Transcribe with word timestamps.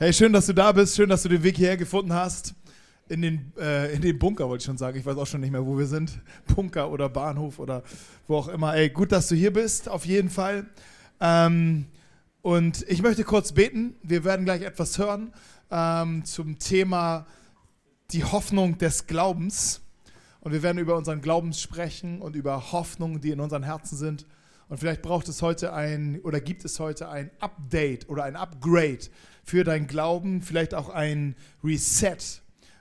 Hey, 0.00 0.12
schön, 0.12 0.32
dass 0.32 0.46
du 0.46 0.52
da 0.52 0.70
bist. 0.70 0.94
Schön, 0.94 1.08
dass 1.08 1.24
du 1.24 1.28
den 1.28 1.42
Weg 1.42 1.56
hierher 1.56 1.76
gefunden 1.76 2.12
hast. 2.12 2.54
In 3.08 3.20
den, 3.20 3.52
äh, 3.58 3.92
in 3.92 4.00
den 4.00 4.16
Bunker, 4.16 4.48
wollte 4.48 4.62
ich 4.62 4.66
schon 4.66 4.78
sagen. 4.78 4.96
Ich 4.96 5.04
weiß 5.04 5.16
auch 5.16 5.26
schon 5.26 5.40
nicht 5.40 5.50
mehr, 5.50 5.66
wo 5.66 5.76
wir 5.76 5.88
sind. 5.88 6.20
Bunker 6.54 6.88
oder 6.92 7.08
Bahnhof 7.08 7.58
oder 7.58 7.82
wo 8.28 8.36
auch 8.36 8.46
immer. 8.46 8.76
Ey, 8.76 8.90
gut, 8.90 9.10
dass 9.10 9.26
du 9.26 9.34
hier 9.34 9.52
bist, 9.52 9.88
auf 9.88 10.06
jeden 10.06 10.30
Fall. 10.30 10.66
Ähm, 11.20 11.86
und 12.42 12.88
ich 12.88 13.02
möchte 13.02 13.24
kurz 13.24 13.50
beten. 13.50 13.96
Wir 14.04 14.22
werden 14.22 14.44
gleich 14.44 14.62
etwas 14.62 14.98
hören 14.98 15.32
ähm, 15.68 16.24
zum 16.24 16.60
Thema 16.60 17.26
die 18.12 18.22
Hoffnung 18.22 18.78
des 18.78 19.08
Glaubens. 19.08 19.80
Und 20.38 20.52
wir 20.52 20.62
werden 20.62 20.78
über 20.78 20.94
unseren 20.94 21.22
Glauben 21.22 21.52
sprechen 21.52 22.22
und 22.22 22.36
über 22.36 22.70
Hoffnungen, 22.70 23.20
die 23.20 23.30
in 23.30 23.40
unseren 23.40 23.64
Herzen 23.64 23.96
sind. 23.96 24.26
Und 24.68 24.78
vielleicht 24.78 25.02
braucht 25.02 25.28
es 25.28 25.42
heute 25.42 25.72
ein 25.72 26.20
oder 26.22 26.40
gibt 26.40 26.64
es 26.64 26.78
heute 26.78 27.08
ein 27.08 27.32
Update 27.40 28.08
oder 28.08 28.22
ein 28.22 28.36
Upgrade 28.36 29.00
für 29.48 29.64
dein 29.64 29.86
Glauben, 29.86 30.42
vielleicht 30.42 30.74
auch 30.74 30.90
ein 30.90 31.34
Reset 31.64 32.18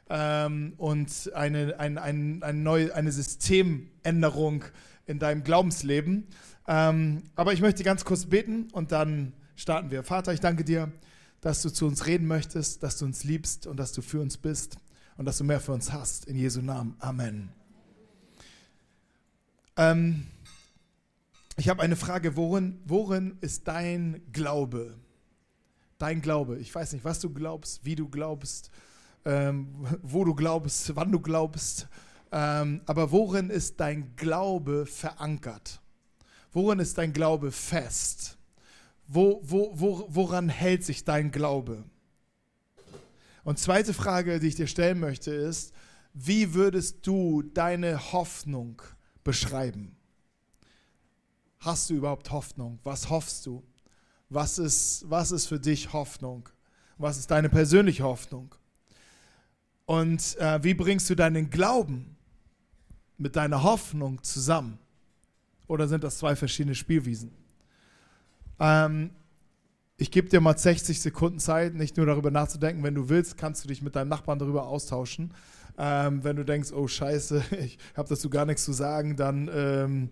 ähm, 0.10 0.74
und 0.76 1.32
eine, 1.34 1.80
ein, 1.80 1.98
ein, 1.98 2.44
ein 2.44 2.62
neu, 2.62 2.92
eine 2.92 3.14
Systemänderung 3.14 4.66
in 5.06 5.18
deinem 5.18 5.46
Glaubensleben. 5.46 6.28
Ähm, 6.68 7.24
aber 7.38 7.54
ich 7.54 7.62
möchte 7.62 7.86
ganz 7.86 8.04
kurz 8.04 8.26
beten 8.26 8.68
und 8.74 8.92
dann 8.92 9.32
starten 9.56 9.92
wir. 9.92 10.04
Vater, 10.04 10.34
ich 10.34 10.42
danke 10.42 10.66
dir, 10.66 10.92
dass 11.40 11.62
du 11.62 11.70
zu 11.70 11.88
uns 11.88 12.06
reden 12.06 12.28
möchtest, 12.28 12.84
dass 12.84 12.98
du 12.98 13.06
uns 13.06 13.24
liebst 13.24 13.66
und 13.66 13.78
dass 13.78 13.94
du 13.94 14.02
für 14.02 14.20
uns 14.20 14.38
bist 14.38 14.78
und 15.16 15.24
dass 15.26 15.38
du 15.38 15.46
mehr 15.46 15.62
für 15.62 15.72
uns 15.72 15.94
hast. 15.94 16.26
In 16.26 16.36
Jesu 16.36 16.62
Namen. 16.62 16.98
Amen. 17.00 17.48
Ähm, 19.78 20.28
ich 21.56 21.70
habe 21.70 21.82
eine 21.82 21.96
Frage, 21.96 22.36
worin, 22.36 22.82
worin 22.84 23.38
ist 23.40 23.70
dein 23.70 24.22
Glaube? 24.34 24.98
Dein 25.98 26.22
Glaube. 26.22 26.60
Ich 26.60 26.74
weiß 26.74 26.94
nicht, 26.94 27.06
was 27.06 27.20
du 27.20 27.34
glaubst, 27.34 27.84
wie 27.84 27.96
du 27.96 28.08
glaubst, 28.08 28.70
ähm, 29.26 29.86
wo 30.02 30.24
du 30.24 30.36
glaubst, 30.36 30.96
wann 30.96 31.12
du 31.12 31.20
glaubst. 31.20 31.88
Ähm, 32.32 32.82
aber 32.86 33.12
worin 33.12 33.50
ist 33.50 33.80
dein 33.80 34.16
Glaube 34.16 34.86
verankert? 34.86 35.82
Worin 36.52 36.80
ist 36.80 36.98
dein 36.98 37.14
Glaube 37.14 37.52
fest? 37.52 38.38
Wo, 39.08 39.42
wo, 39.44 39.72
wo, 39.74 40.06
woran 40.10 40.50
hält 40.50 40.84
sich 40.84 41.04
dein 41.04 41.32
Glaube? 41.32 41.84
Und 43.44 43.60
zweite 43.60 43.94
Frage, 43.94 44.40
die 44.40 44.48
ich 44.48 44.56
dir 44.56 44.68
stellen 44.68 45.00
möchte, 45.00 45.32
ist, 45.32 45.74
wie 46.14 46.54
würdest 46.54 47.08
du 47.08 47.44
deine 47.44 48.12
Hoffnung 48.12 48.82
beschreiben? 49.24 49.96
Hast 51.60 51.90
du 51.90 51.96
überhaupt 51.96 52.32
Hoffnung? 52.32 52.80
Was 52.84 53.10
hoffst 53.10 53.46
du? 53.46 53.64
Was 54.30 54.60
ist, 54.60 55.06
was 55.08 55.32
ist 55.32 55.48
für 55.48 55.60
dich 55.60 55.94
Hoffnung? 55.94 56.50
Was 56.98 57.18
ist 57.18 57.32
deine 57.32 57.50
persönliche 57.50 58.04
Hoffnung? 58.04 58.54
Und 59.86 60.38
äh, 60.38 60.62
wie 60.64 60.74
bringst 60.74 61.10
du 61.10 61.16
deinen 61.16 61.50
Glauben 61.50 62.18
mit 63.18 63.36
deiner 63.36 63.64
Hoffnung 63.64 64.22
zusammen? 64.24 64.80
Oder 65.68 65.88
sind 65.88 66.04
das 66.04 66.18
zwei 66.18 66.36
verschiedene 66.36 66.76
Spielwiesen? 66.76 67.32
Ähm, 68.60 69.12
ich 69.98 70.12
gebe 70.12 70.30
dir 70.30 70.42
mal 70.42 70.58
60 70.58 71.02
Sekunden 71.02 71.40
Zeit, 71.40 71.74
nicht 71.74 71.98
nur 71.98 72.06
darüber 72.06 72.32
nachzudenken. 72.32 72.84
Wenn 72.84 72.96
du 72.96 73.10
willst, 73.10 73.38
kannst 73.38 73.64
du 73.64 73.68
dich 73.68 73.82
mit 73.82 73.96
deinem 73.96 74.10
Nachbarn 74.10 74.40
darüber 74.40 74.68
austauschen. 74.68 75.34
Ähm, 75.78 76.24
wenn 76.24 76.36
du 76.36 76.44
denkst, 76.44 76.72
oh 76.74 76.88
Scheiße, 76.88 77.44
ich 77.60 77.78
habe 77.96 78.10
dazu 78.10 78.30
gar 78.30 78.46
nichts 78.46 78.66
zu 78.66 78.74
sagen, 78.74 79.16
dann 79.16 79.50
ähm, 79.54 80.10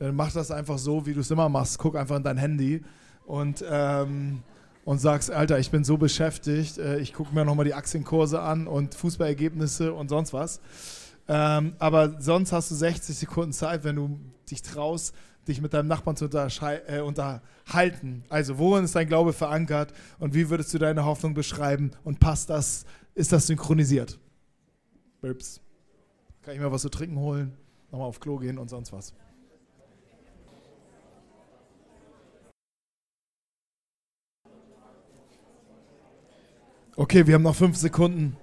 dann 0.00 0.16
mach 0.16 0.32
das 0.32 0.50
einfach 0.50 0.78
so, 0.78 1.04
wie 1.04 1.12
du 1.12 1.20
es 1.20 1.30
immer 1.30 1.48
machst. 1.50 1.78
Guck 1.78 1.94
einfach 1.94 2.16
in 2.16 2.22
dein 2.22 2.38
Handy 2.38 2.82
und, 3.30 3.64
ähm, 3.68 4.42
und 4.84 4.98
sagst, 4.98 5.30
Alter, 5.30 5.58
ich 5.58 5.70
bin 5.70 5.84
so 5.84 5.96
beschäftigt, 5.96 6.78
äh, 6.78 6.98
ich 6.98 7.14
gucke 7.14 7.32
mir 7.32 7.44
nochmal 7.44 7.64
die 7.64 7.74
Aktienkurse 7.74 8.40
an 8.40 8.66
und 8.66 8.94
Fußballergebnisse 8.94 9.92
und 9.92 10.08
sonst 10.08 10.32
was. 10.32 10.60
Ähm, 11.28 11.74
aber 11.78 12.20
sonst 12.20 12.52
hast 12.52 12.72
du 12.72 12.74
60 12.74 13.16
Sekunden 13.16 13.52
Zeit, 13.52 13.84
wenn 13.84 13.96
du 13.96 14.18
dich 14.50 14.62
traust, 14.62 15.14
dich 15.46 15.60
mit 15.60 15.72
deinem 15.72 15.86
Nachbarn 15.86 16.16
zu 16.16 16.26
äh, 16.26 17.00
unterhalten. 17.00 18.24
Also, 18.28 18.58
worin 18.58 18.84
ist 18.84 18.96
dein 18.96 19.06
Glaube 19.06 19.32
verankert 19.32 19.92
und 20.18 20.34
wie 20.34 20.50
würdest 20.50 20.74
du 20.74 20.78
deine 20.78 21.04
Hoffnung 21.04 21.34
beschreiben 21.34 21.92
und 22.02 22.18
passt 22.18 22.50
das, 22.50 22.84
ist 23.14 23.30
das 23.32 23.46
synchronisiert? 23.46 24.18
Burps. 25.20 25.60
Kann 26.42 26.54
ich 26.54 26.60
mir 26.60 26.72
was 26.72 26.82
zu 26.82 26.88
trinken 26.88 27.18
holen, 27.18 27.56
nochmal 27.92 28.08
auf 28.08 28.18
Klo 28.18 28.38
gehen 28.38 28.58
und 28.58 28.70
sonst 28.70 28.92
was. 28.92 29.14
Okay, 37.00 37.26
wir 37.26 37.36
haben 37.36 37.44
noch 37.44 37.56
fünf 37.56 37.78
Sekunden. 37.78 38.36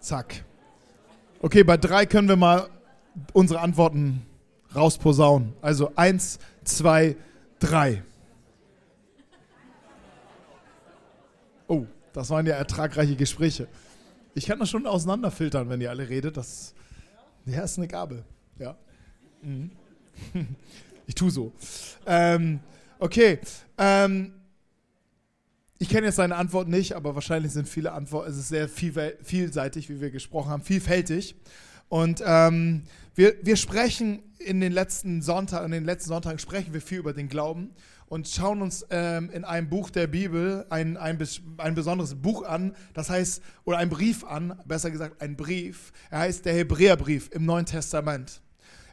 Zack. 0.00 0.44
Okay, 1.40 1.64
bei 1.64 1.78
drei 1.78 2.04
können 2.04 2.28
wir 2.28 2.36
mal 2.36 2.68
unsere 3.32 3.60
Antworten 3.60 4.26
rausposaunen. 4.74 5.54
Also 5.62 5.92
eins, 5.96 6.40
zwei, 6.62 7.16
drei. 7.58 8.02
Oh, 11.68 11.86
das 12.12 12.28
waren 12.28 12.44
ja 12.44 12.56
ertragreiche 12.56 13.16
Gespräche. 13.16 13.66
Ich 14.34 14.44
kann 14.44 14.58
das 14.58 14.68
schon 14.68 14.86
auseinanderfiltern, 14.86 15.70
wenn 15.70 15.80
ihr 15.80 15.88
alle 15.88 16.06
redet. 16.06 16.36
Das 16.36 16.74
ja, 17.46 17.62
ist 17.62 17.78
eine 17.78 17.88
Gabe. 17.88 18.24
Ja. 18.58 18.76
Mhm. 19.40 19.70
Ich 21.06 21.16
tue 21.16 21.30
so. 21.32 21.50
Ähm, 22.06 22.60
Okay. 23.00 23.38
Ähm, 23.78 24.34
ich 25.78 25.88
kenne 25.88 26.06
jetzt 26.06 26.16
seine 26.16 26.36
Antwort 26.36 26.68
nicht, 26.68 26.92
aber 26.92 27.14
wahrscheinlich 27.14 27.52
sind 27.52 27.66
viele 27.66 27.92
Antworten, 27.92 28.30
es 28.30 28.36
ist 28.36 28.50
sehr 28.50 28.68
viel, 28.68 29.16
vielseitig, 29.22 29.88
wie 29.88 30.02
wir 30.02 30.10
gesprochen 30.10 30.50
haben, 30.50 30.62
vielfältig. 30.62 31.34
Und 31.88 32.22
ähm, 32.26 32.82
wir, 33.14 33.34
wir 33.40 33.56
sprechen 33.56 34.22
in 34.38 34.60
den 34.60 34.72
letzten 34.72 35.22
Sonntagen, 35.22 35.64
in 35.64 35.72
den 35.72 35.84
letzten 35.84 36.10
Sonntagen 36.10 36.38
sprechen 36.38 36.74
wir 36.74 36.82
viel 36.82 36.98
über 36.98 37.14
den 37.14 37.30
Glauben 37.30 37.70
und 38.04 38.28
schauen 38.28 38.60
uns 38.60 38.84
ähm, 38.90 39.30
in 39.30 39.44
einem 39.44 39.70
Buch 39.70 39.88
der 39.88 40.06
Bibel 40.06 40.66
ein, 40.68 40.98
ein, 40.98 41.18
ein 41.56 41.74
besonderes 41.74 42.16
Buch 42.16 42.42
an, 42.42 42.76
das 42.92 43.08
heißt, 43.08 43.40
oder 43.64 43.78
ein 43.78 43.88
Brief 43.88 44.24
an, 44.24 44.60
besser 44.66 44.90
gesagt 44.90 45.22
ein 45.22 45.36
Brief. 45.36 45.94
Er 46.10 46.18
heißt 46.18 46.44
der 46.44 46.52
Hebräerbrief 46.52 47.30
im 47.32 47.46
Neuen 47.46 47.64
Testament. 47.64 48.42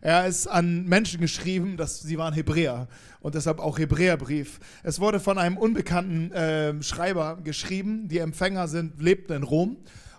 Er 0.01 0.27
ist 0.27 0.47
an 0.47 0.85
Menschen 0.85 1.19
geschrieben, 1.19 1.77
dass 1.77 2.01
sie 2.01 2.17
waren 2.17 2.33
Hebräer 2.33 2.87
und 3.19 3.35
deshalb 3.35 3.59
auch 3.59 3.79
Hebräerbrief. 3.79 4.59
Es 4.83 4.99
wurde 4.99 5.19
von 5.19 5.37
einem 5.37 5.57
unbekannten 5.57 6.31
äh, 6.31 6.81
Schreiber 6.83 7.37
geschrieben. 7.43 8.07
Die 8.07 8.19
Empfänger 8.19 8.67
sind, 8.67 9.01
lebten 9.01 9.33
in 9.33 9.43
Rom 9.43 9.77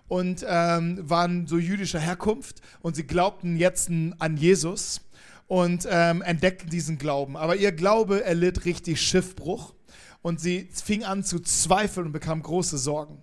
und 0.08 0.44
ähm, 0.48 0.98
waren 1.02 1.46
so 1.46 1.58
jüdischer 1.58 2.00
Herkunft 2.00 2.60
und 2.80 2.96
sie 2.96 3.06
glaubten 3.06 3.56
jetzt 3.56 3.90
an 4.18 4.36
Jesus 4.36 5.02
und 5.46 5.86
ähm, 5.90 6.22
entdeckten 6.22 6.70
diesen 6.70 6.98
Glauben. 6.98 7.36
Aber 7.36 7.56
ihr 7.56 7.72
Glaube 7.72 8.24
erlitt 8.24 8.64
richtig 8.64 9.00
Schiffbruch 9.00 9.74
und 10.22 10.40
sie 10.40 10.68
fing 10.72 11.04
an 11.04 11.22
zu 11.22 11.40
zweifeln 11.40 12.06
und 12.06 12.12
bekam 12.12 12.42
große 12.42 12.78
Sorgen. 12.78 13.22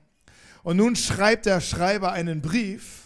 Und 0.64 0.78
nun 0.78 0.96
schreibt 0.96 1.46
der 1.46 1.62
Schreiber 1.62 2.12
einen 2.12 2.42
Brief 2.42 3.05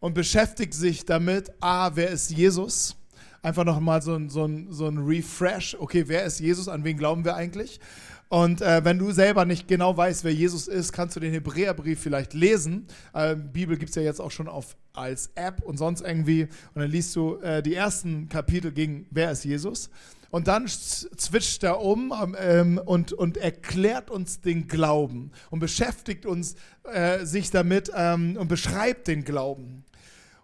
und 0.00 0.14
beschäftigt 0.14 0.74
sich 0.74 1.04
damit, 1.04 1.52
a, 1.60 1.90
wer 1.94 2.10
ist 2.10 2.30
Jesus? 2.30 2.96
Einfach 3.42 3.64
nochmal 3.64 4.02
so 4.02 4.14
ein, 4.14 4.28
so, 4.28 4.44
ein, 4.44 4.68
so 4.70 4.86
ein 4.86 4.98
Refresh, 4.98 5.76
okay, 5.78 6.04
wer 6.06 6.24
ist 6.24 6.40
Jesus, 6.40 6.68
an 6.68 6.84
wen 6.84 6.96
glauben 6.96 7.24
wir 7.24 7.36
eigentlich? 7.36 7.80
Und 8.28 8.60
äh, 8.60 8.84
wenn 8.84 8.98
du 8.98 9.12
selber 9.12 9.44
nicht 9.44 9.68
genau 9.68 9.96
weißt, 9.96 10.24
wer 10.24 10.34
Jesus 10.34 10.66
ist, 10.66 10.92
kannst 10.92 11.14
du 11.14 11.20
den 11.20 11.32
Hebräerbrief 11.32 12.00
vielleicht 12.00 12.34
lesen. 12.34 12.86
Äh, 13.14 13.36
Bibel 13.36 13.76
gibt 13.76 13.90
es 13.90 13.94
ja 13.94 14.02
jetzt 14.02 14.20
auch 14.20 14.32
schon 14.32 14.48
auf, 14.48 14.76
als 14.94 15.30
App 15.36 15.62
und 15.62 15.76
sonst 15.76 16.00
irgendwie. 16.00 16.48
Und 16.74 16.82
dann 16.82 16.90
liest 16.90 17.14
du 17.14 17.36
äh, 17.36 17.62
die 17.62 17.74
ersten 17.74 18.28
Kapitel 18.28 18.72
gegen 18.72 19.06
Wer 19.10 19.30
ist 19.30 19.44
Jesus. 19.44 19.90
Und 20.30 20.48
dann 20.48 20.66
switcht 20.66 21.62
er 21.62 21.80
um 21.80 22.12
ähm, 22.38 22.80
und, 22.84 23.12
und 23.12 23.36
erklärt 23.36 24.10
uns 24.10 24.40
den 24.40 24.66
Glauben 24.66 25.30
und 25.50 25.60
beschäftigt 25.60 26.26
uns 26.26 26.56
äh, 26.92 27.24
sich 27.24 27.52
damit 27.52 27.92
ähm, 27.94 28.36
und 28.36 28.48
beschreibt 28.48 29.06
den 29.06 29.22
Glauben. 29.22 29.84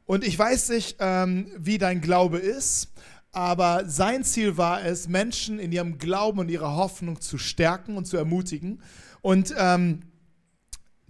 Und 0.07 0.25
ich 0.25 0.39
weiß 0.39 0.71
nicht, 0.71 0.97
ähm, 1.01 1.47
wie 1.57 1.79
dein 1.79 2.01
Glaube 2.01 2.39
ist, 2.39 2.89
aber 3.33 3.85
sein 3.87 4.25
Ziel 4.25 4.59
war 4.59 4.85
es, 4.85 5.09
Menschen 5.09 5.59
in 5.59 5.73
ihrem 5.73 5.99
Glauben 5.99 6.39
und 6.39 6.51
ihrer 6.51 6.77
Hoffnung 6.77 7.21
zu 7.21 7.39
stärken 7.39 7.97
und 7.97 8.07
zu 8.07 8.17
ermutigen. 8.19 8.83
Und 9.23 9.55
ähm, 9.57 10.03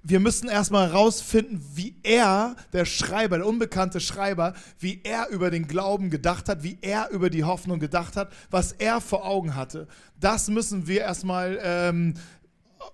wir 0.05 0.21
müssen 0.21 0.49
erstmal 0.49 0.89
herausfinden, 0.89 1.65
wie 1.75 1.97
er, 2.03 2.57
der 2.73 2.85
Schreiber, 2.85 3.39
der 3.39 3.47
unbekannte 3.47 4.01
Schreiber, 4.01 4.55
wie 4.79 5.01
er 5.05 5.29
über 5.31 5.51
den 5.51 5.69
Glauben 5.69 6.11
gedacht 6.11 6.49
hat, 6.49 6.63
wie 6.63 6.79
er 6.81 7.11
über 7.11 7.31
die 7.31 7.45
Hoffnung 7.45 7.79
gedacht 7.79 8.17
hat, 8.17 8.33
was 8.51 8.73
er 8.73 9.01
vor 9.01 9.25
Augen 9.25 9.55
hatte. 9.55 9.87
Das 10.19 10.49
müssen 10.49 10.87
wir 10.87 11.03
erstmal 11.03 11.59
ähm, 11.63 12.15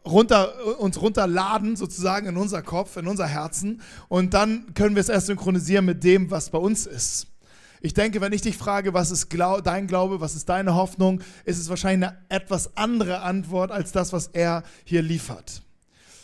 runter, 0.04 0.78
uns 0.78 1.00
runterladen, 1.00 1.76
sozusagen 1.76 2.26
in 2.26 2.36
unser 2.36 2.62
Kopf, 2.62 2.96
in 2.96 3.06
unser 3.06 3.26
Herzen. 3.26 3.82
Und 4.08 4.34
dann 4.34 4.74
können 4.74 4.94
wir 4.94 5.00
es 5.00 5.08
erst 5.08 5.26
synchronisieren 5.26 5.84
mit 5.84 6.04
dem, 6.04 6.30
was 6.30 6.50
bei 6.50 6.58
uns 6.58 6.86
ist. 6.86 7.26
Ich 7.80 7.94
denke, 7.94 8.20
wenn 8.20 8.32
ich 8.32 8.42
dich 8.42 8.56
frage, 8.56 8.92
was 8.92 9.10
ist 9.10 9.28
Glau 9.28 9.60
dein 9.60 9.86
Glaube, 9.86 10.20
was 10.20 10.34
ist 10.34 10.48
deine 10.48 10.74
Hoffnung, 10.74 11.20
ist 11.44 11.58
es 11.58 11.68
wahrscheinlich 11.68 12.08
eine 12.08 12.18
etwas 12.28 12.76
andere 12.76 13.20
Antwort 13.20 13.70
als 13.70 13.92
das, 13.92 14.12
was 14.12 14.28
er 14.28 14.64
hier 14.84 15.02
liefert. 15.02 15.62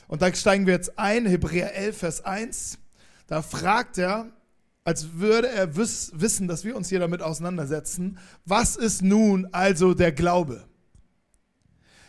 Und 0.09 0.23
da 0.23 0.35
steigen 0.35 0.67
wir 0.67 0.75
jetzt 0.75 0.99
ein, 0.99 1.27
Hebräer 1.27 1.75
11, 1.75 1.97
Vers 1.97 2.25
1. 2.25 2.79
Da 3.27 3.41
fragt 3.41 3.99
er, 3.99 4.27
als 4.85 5.15
würde 5.15 5.49
er 5.49 5.77
wiss, 5.77 6.13
wissen, 6.15 6.47
dass 6.47 6.65
wir 6.65 6.77
uns 6.77 6.89
hier 6.89 7.01
damit 7.01 7.23
auseinandersetzen, 7.23 8.19
was 8.45 8.77
ist 8.77 9.03
nun 9.03 9.49
also 9.53 9.95
der 9.95 10.13
Glaube? 10.13 10.65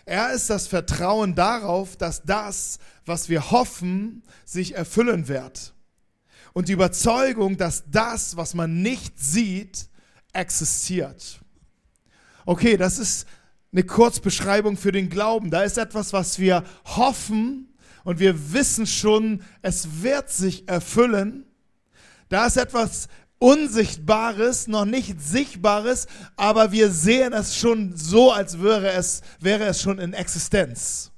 Er 0.05 0.33
ist 0.33 0.49
das 0.49 0.67
Vertrauen 0.67 1.33
darauf, 1.33 1.97
dass 1.97 2.23
das, 2.23 2.79
was 3.05 3.27
wir 3.27 3.51
hoffen, 3.51 4.23
sich 4.45 4.75
erfüllen 4.75 5.27
wird. 5.27 5.73
Und 6.53 6.67
die 6.69 6.73
Überzeugung, 6.73 7.57
dass 7.57 7.83
das, 7.89 8.37
was 8.37 8.53
man 8.53 8.81
nicht 8.81 9.19
sieht, 9.19 9.89
existiert. 10.31 11.41
Okay, 12.45 12.77
das 12.77 12.99
ist 12.99 13.27
eine 13.71 13.83
Kurzbeschreibung 13.83 14.77
für 14.77 14.91
den 14.91 15.09
Glauben. 15.09 15.49
Da 15.49 15.63
ist 15.63 15.77
etwas, 15.77 16.13
was 16.13 16.39
wir 16.39 16.63
hoffen 16.85 17.73
und 18.03 18.19
wir 18.19 18.53
wissen 18.53 18.85
schon, 18.85 19.41
es 19.63 20.03
wird 20.03 20.29
sich 20.29 20.67
erfüllen. 20.69 21.45
Da 22.29 22.45
ist 22.45 22.57
etwas 22.57 23.07
Unsichtbares, 23.39 24.67
noch 24.67 24.85
nicht 24.85 25.21
Sichtbares, 25.21 26.07
aber 26.35 26.71
wir 26.71 26.89
sehen 26.89 27.33
es 27.33 27.55
schon 27.55 27.95
so, 27.95 28.31
als 28.31 28.61
wäre 28.61 28.91
es, 28.91 29.21
wäre 29.39 29.65
es 29.65 29.81
schon 29.81 29.99
in 29.99 30.13
Existenz. 30.13 31.11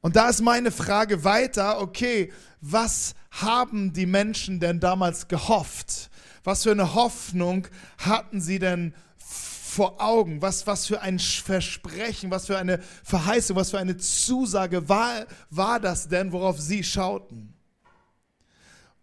Und 0.00 0.16
da 0.16 0.28
ist 0.28 0.40
meine 0.40 0.70
Frage 0.70 1.24
weiter, 1.24 1.80
okay, 1.80 2.32
was 2.60 3.14
haben 3.30 3.92
die 3.92 4.06
Menschen 4.06 4.60
denn 4.60 4.78
damals 4.80 5.28
gehofft? 5.28 6.10
Was 6.44 6.64
für 6.64 6.72
eine 6.72 6.94
Hoffnung 6.94 7.66
hatten 7.98 8.40
sie 8.40 8.58
denn 8.58 8.94
vor 9.18 10.00
Augen? 10.00 10.42
Was, 10.42 10.66
was 10.66 10.86
für 10.86 11.00
ein 11.00 11.18
Versprechen, 11.18 12.30
was 12.30 12.46
für 12.46 12.58
eine 12.58 12.80
Verheißung, 13.04 13.56
was 13.56 13.70
für 13.70 13.78
eine 13.78 13.96
Zusage 13.96 14.88
war, 14.88 15.26
war 15.50 15.80
das 15.80 16.08
denn, 16.08 16.32
worauf 16.32 16.60
sie 16.60 16.84
schauten? 16.84 17.54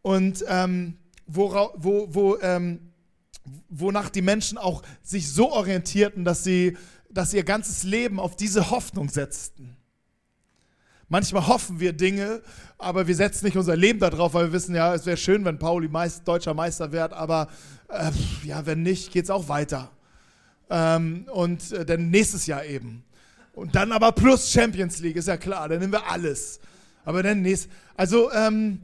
Und 0.01 0.43
ähm, 0.47 0.97
wora, 1.29 1.69
wo, 1.75 2.07
wo, 2.13 2.37
ähm, 2.41 2.91
wonach 3.69 4.09
die 4.09 4.21
Menschen 4.21 4.57
auch 4.57 4.83
sich 5.03 5.31
so 5.31 5.51
orientierten, 5.51 6.25
dass 6.25 6.43
sie, 6.43 6.77
dass 7.09 7.33
ihr 7.33 7.43
ganzes 7.43 7.83
Leben 7.83 8.19
auf 8.19 8.35
diese 8.35 8.69
Hoffnung 8.71 9.09
setzten. 9.09 9.75
Manchmal 11.07 11.47
hoffen 11.47 11.79
wir 11.79 11.93
Dinge, 11.93 12.41
aber 12.77 13.07
wir 13.07 13.15
setzen 13.15 13.45
nicht 13.45 13.57
unser 13.57 13.75
Leben 13.75 13.99
darauf, 13.99 14.35
weil 14.35 14.47
wir 14.47 14.53
wissen, 14.53 14.75
ja, 14.75 14.93
es 14.93 15.07
wäre 15.07 15.17
schön, 15.17 15.43
wenn 15.43 15.57
Pauli 15.57 15.87
Meist, 15.87 16.27
deutscher 16.27 16.53
Meister 16.53 16.91
wird, 16.91 17.13
aber 17.13 17.47
äh, 17.87 18.11
ja, 18.43 18.65
wenn 18.67 18.83
nicht, 18.83 19.11
geht 19.11 19.23
es 19.23 19.31
auch 19.31 19.49
weiter. 19.49 19.89
Ähm, 20.69 21.25
und 21.33 21.71
äh, 21.71 21.83
dann 21.83 22.11
nächstes 22.11 22.45
Jahr 22.45 22.63
eben. 22.63 23.03
Und 23.53 23.73
dann 23.75 23.91
aber 23.91 24.11
plus 24.11 24.51
Champions 24.51 24.99
League, 24.99 25.15
ist 25.15 25.27
ja 25.27 25.37
klar, 25.37 25.67
dann 25.67 25.79
nehmen 25.79 25.93
wir 25.93 26.07
alles. 26.07 26.59
Aber 27.05 27.23
dann 27.23 27.41
nächstes. 27.41 27.71
Also, 27.97 28.31
ähm, 28.31 28.81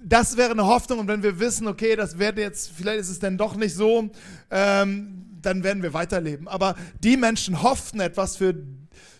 das 0.00 0.36
wäre 0.36 0.50
eine 0.50 0.66
Hoffnung 0.66 1.00
und 1.00 1.08
wenn 1.08 1.22
wir 1.22 1.40
wissen, 1.40 1.66
okay, 1.66 1.96
das 1.96 2.18
wird 2.18 2.38
jetzt, 2.38 2.70
vielleicht 2.70 3.00
ist 3.00 3.08
es 3.08 3.18
dann 3.18 3.36
doch 3.36 3.56
nicht 3.56 3.74
so, 3.74 4.10
ähm, 4.50 5.26
dann 5.42 5.62
werden 5.64 5.82
wir 5.82 5.92
weiterleben. 5.92 6.48
Aber 6.48 6.74
die 7.02 7.16
Menschen 7.16 7.62
hofften 7.62 8.00
etwas 8.00 8.36
für, 8.36 8.54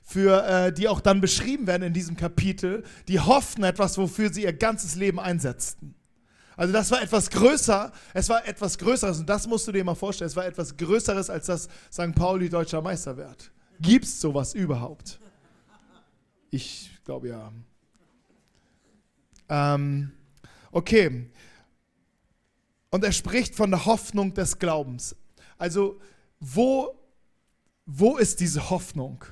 für 0.05 0.45
äh, 0.47 0.73
die 0.73 0.89
auch 0.89 1.01
dann 1.01 1.21
beschrieben 1.21 1.67
werden 1.67 1.83
in 1.83 1.93
diesem 1.93 2.17
Kapitel, 2.17 2.85
die 3.09 3.21
hofften 3.21 3.65
etwas, 3.65 3.99
wofür 3.99 4.33
sie 4.33 4.43
ihr 4.43 4.53
ganzes 4.53 4.95
Leben 4.95 5.19
einsetzten. 5.21 5.95
Also 6.57 6.73
das 6.73 6.91
war 6.91 7.01
etwas 7.01 7.31
größer, 7.31 7.93
es 8.15 8.29
war 8.29 8.47
etwas 8.47 8.79
Größeres 8.79 9.21
und 9.21 9.29
das 9.29 9.47
musst 9.47 9.69
du 9.69 9.73
dir 9.73 9.85
mal 9.85 9.95
vorstellen, 9.95 10.27
es 10.27 10.35
war 10.35 10.45
etwas 10.45 10.77
Größeres 10.77 11.31
als 11.31 11.47
das 11.47 11.69
St. 11.93 12.15
Pauli 12.17 12.49
deutscher 12.49 12.83
Meister 12.83 13.17
wird. 13.17 13.53
Gibt 13.81 14.05
es 14.05 14.21
sowas 14.21 14.55
überhaupt? 14.55 15.21
Ich 16.51 16.91
glaube 17.05 17.29
ja. 17.29 17.53
Ähm, 19.49 20.11
Okay. 20.71 21.31
Und 22.91 23.05
er 23.05 23.13
spricht 23.13 23.55
von 23.55 23.71
der 23.71 23.85
Hoffnung 23.87 24.35
des 24.35 24.59
Glaubens. 24.59 25.15
Also, 25.59 26.01
wo, 26.41 26.95
wo 27.85 28.17
ist 28.17 28.41
diese 28.41 28.71
Hoffnung? 28.71 29.25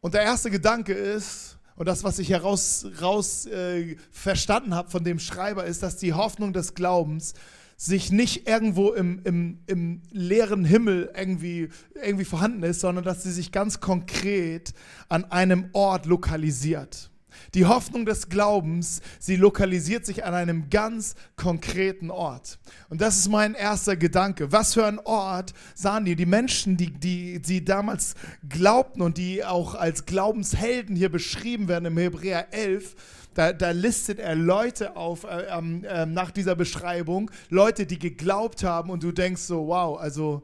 Und 0.00 0.14
der 0.14 0.22
erste 0.22 0.50
Gedanke 0.50 0.92
ist, 0.92 1.58
und 1.76 1.86
das, 1.86 2.04
was 2.04 2.18
ich 2.18 2.28
heraus 2.30 2.86
raus, 3.00 3.46
äh, 3.46 3.96
verstanden 4.10 4.74
habe 4.74 4.90
von 4.90 5.04
dem 5.04 5.18
Schreiber, 5.18 5.64
ist, 5.64 5.82
dass 5.82 5.96
die 5.96 6.12
Hoffnung 6.12 6.52
des 6.52 6.74
Glaubens 6.74 7.34
sich 7.76 8.12
nicht 8.12 8.48
irgendwo 8.48 8.92
im, 8.92 9.20
im, 9.24 9.58
im 9.66 10.02
leeren 10.10 10.64
Himmel 10.64 11.10
irgendwie, 11.16 11.68
irgendwie 11.94 12.24
vorhanden 12.24 12.62
ist, 12.62 12.80
sondern 12.80 13.04
dass 13.04 13.22
sie 13.22 13.32
sich 13.32 13.52
ganz 13.52 13.80
konkret 13.80 14.74
an 15.08 15.24
einem 15.24 15.70
Ort 15.72 16.06
lokalisiert. 16.06 17.10
Die 17.54 17.66
Hoffnung 17.66 18.06
des 18.06 18.28
Glaubens, 18.28 19.00
sie 19.18 19.36
lokalisiert 19.36 20.06
sich 20.06 20.24
an 20.24 20.34
einem 20.34 20.70
ganz 20.70 21.14
konkreten 21.36 22.10
Ort. 22.10 22.58
Und 22.88 23.00
das 23.00 23.18
ist 23.18 23.28
mein 23.28 23.54
erster 23.54 23.96
Gedanke. 23.96 24.52
Was 24.52 24.74
für 24.74 24.86
ein 24.86 24.98
Ort 24.98 25.52
sahen 25.74 26.04
die? 26.04 26.16
Die 26.16 26.26
Menschen, 26.26 26.76
die, 26.76 26.90
die, 26.90 27.40
die 27.40 27.64
damals 27.64 28.14
glaubten 28.48 29.02
und 29.02 29.18
die 29.18 29.44
auch 29.44 29.74
als 29.74 30.06
Glaubenshelden 30.06 30.96
hier 30.96 31.10
beschrieben 31.10 31.68
werden 31.68 31.86
im 31.86 31.98
Hebräer 31.98 32.52
11, 32.52 32.94
da, 33.34 33.52
da, 33.52 33.70
listet 33.70 34.18
er 34.18 34.34
Leute 34.34 34.96
auf 34.96 35.24
äh, 35.24 35.46
äh, 35.46 36.06
nach 36.06 36.30
dieser 36.30 36.54
Beschreibung, 36.54 37.30
Leute, 37.48 37.86
die 37.86 37.98
geglaubt 37.98 38.62
haben 38.62 38.90
und 38.90 39.02
du 39.02 39.12
denkst 39.12 39.42
so, 39.42 39.68
wow, 39.68 39.98
also 39.98 40.42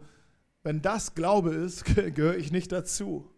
wenn 0.62 0.82
das 0.82 1.14
Glaube 1.14 1.50
ist, 1.50 1.84
gehöre 2.14 2.36
ich 2.36 2.50
nicht 2.50 2.72
dazu. 2.72 3.30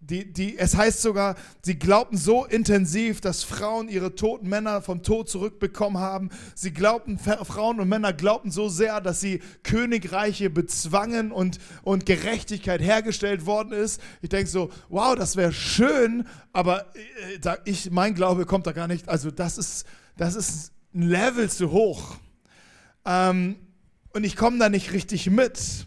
Die, 0.00 0.32
die, 0.32 0.58
es 0.58 0.74
heißt 0.74 1.02
sogar, 1.02 1.36
sie 1.62 1.78
glaubten 1.78 2.16
so 2.16 2.46
intensiv, 2.46 3.20
dass 3.20 3.44
Frauen 3.44 3.88
ihre 3.88 4.14
toten 4.14 4.48
Männer 4.48 4.80
vom 4.80 5.02
Tod 5.02 5.28
zurückbekommen 5.28 5.98
haben. 5.98 6.30
Sie 6.54 6.72
glaubten, 6.72 7.18
Frauen 7.18 7.78
und 7.78 7.88
Männer 7.88 8.12
glaubten 8.12 8.50
so 8.50 8.68
sehr, 8.68 9.00
dass 9.00 9.20
sie 9.20 9.40
Königreiche 9.62 10.50
bezwangen 10.50 11.30
und, 11.30 11.58
und 11.82 12.06
Gerechtigkeit 12.06 12.80
hergestellt 12.80 13.46
worden 13.46 13.72
ist. 13.72 14.00
Ich 14.22 14.30
denke 14.30 14.50
so, 14.50 14.70
wow, 14.88 15.14
das 15.14 15.36
wäre 15.36 15.52
schön, 15.52 16.26
aber 16.52 16.86
äh, 16.94 17.56
ich, 17.66 17.90
mein 17.90 18.14
Glaube 18.14 18.46
kommt 18.46 18.66
da 18.66 18.72
gar 18.72 18.88
nicht. 18.88 19.08
Also 19.08 19.30
das 19.30 19.58
ist, 19.58 19.86
das 20.16 20.34
ist 20.34 20.72
ein 20.94 21.02
Level 21.02 21.50
zu 21.50 21.70
hoch. 21.70 22.16
Ähm, 23.04 23.56
und 24.12 24.24
ich 24.24 24.36
komme 24.36 24.58
da 24.58 24.70
nicht 24.70 24.92
richtig 24.92 25.30
mit. 25.30 25.86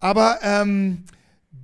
Aber 0.00 0.40
ähm, 0.42 1.04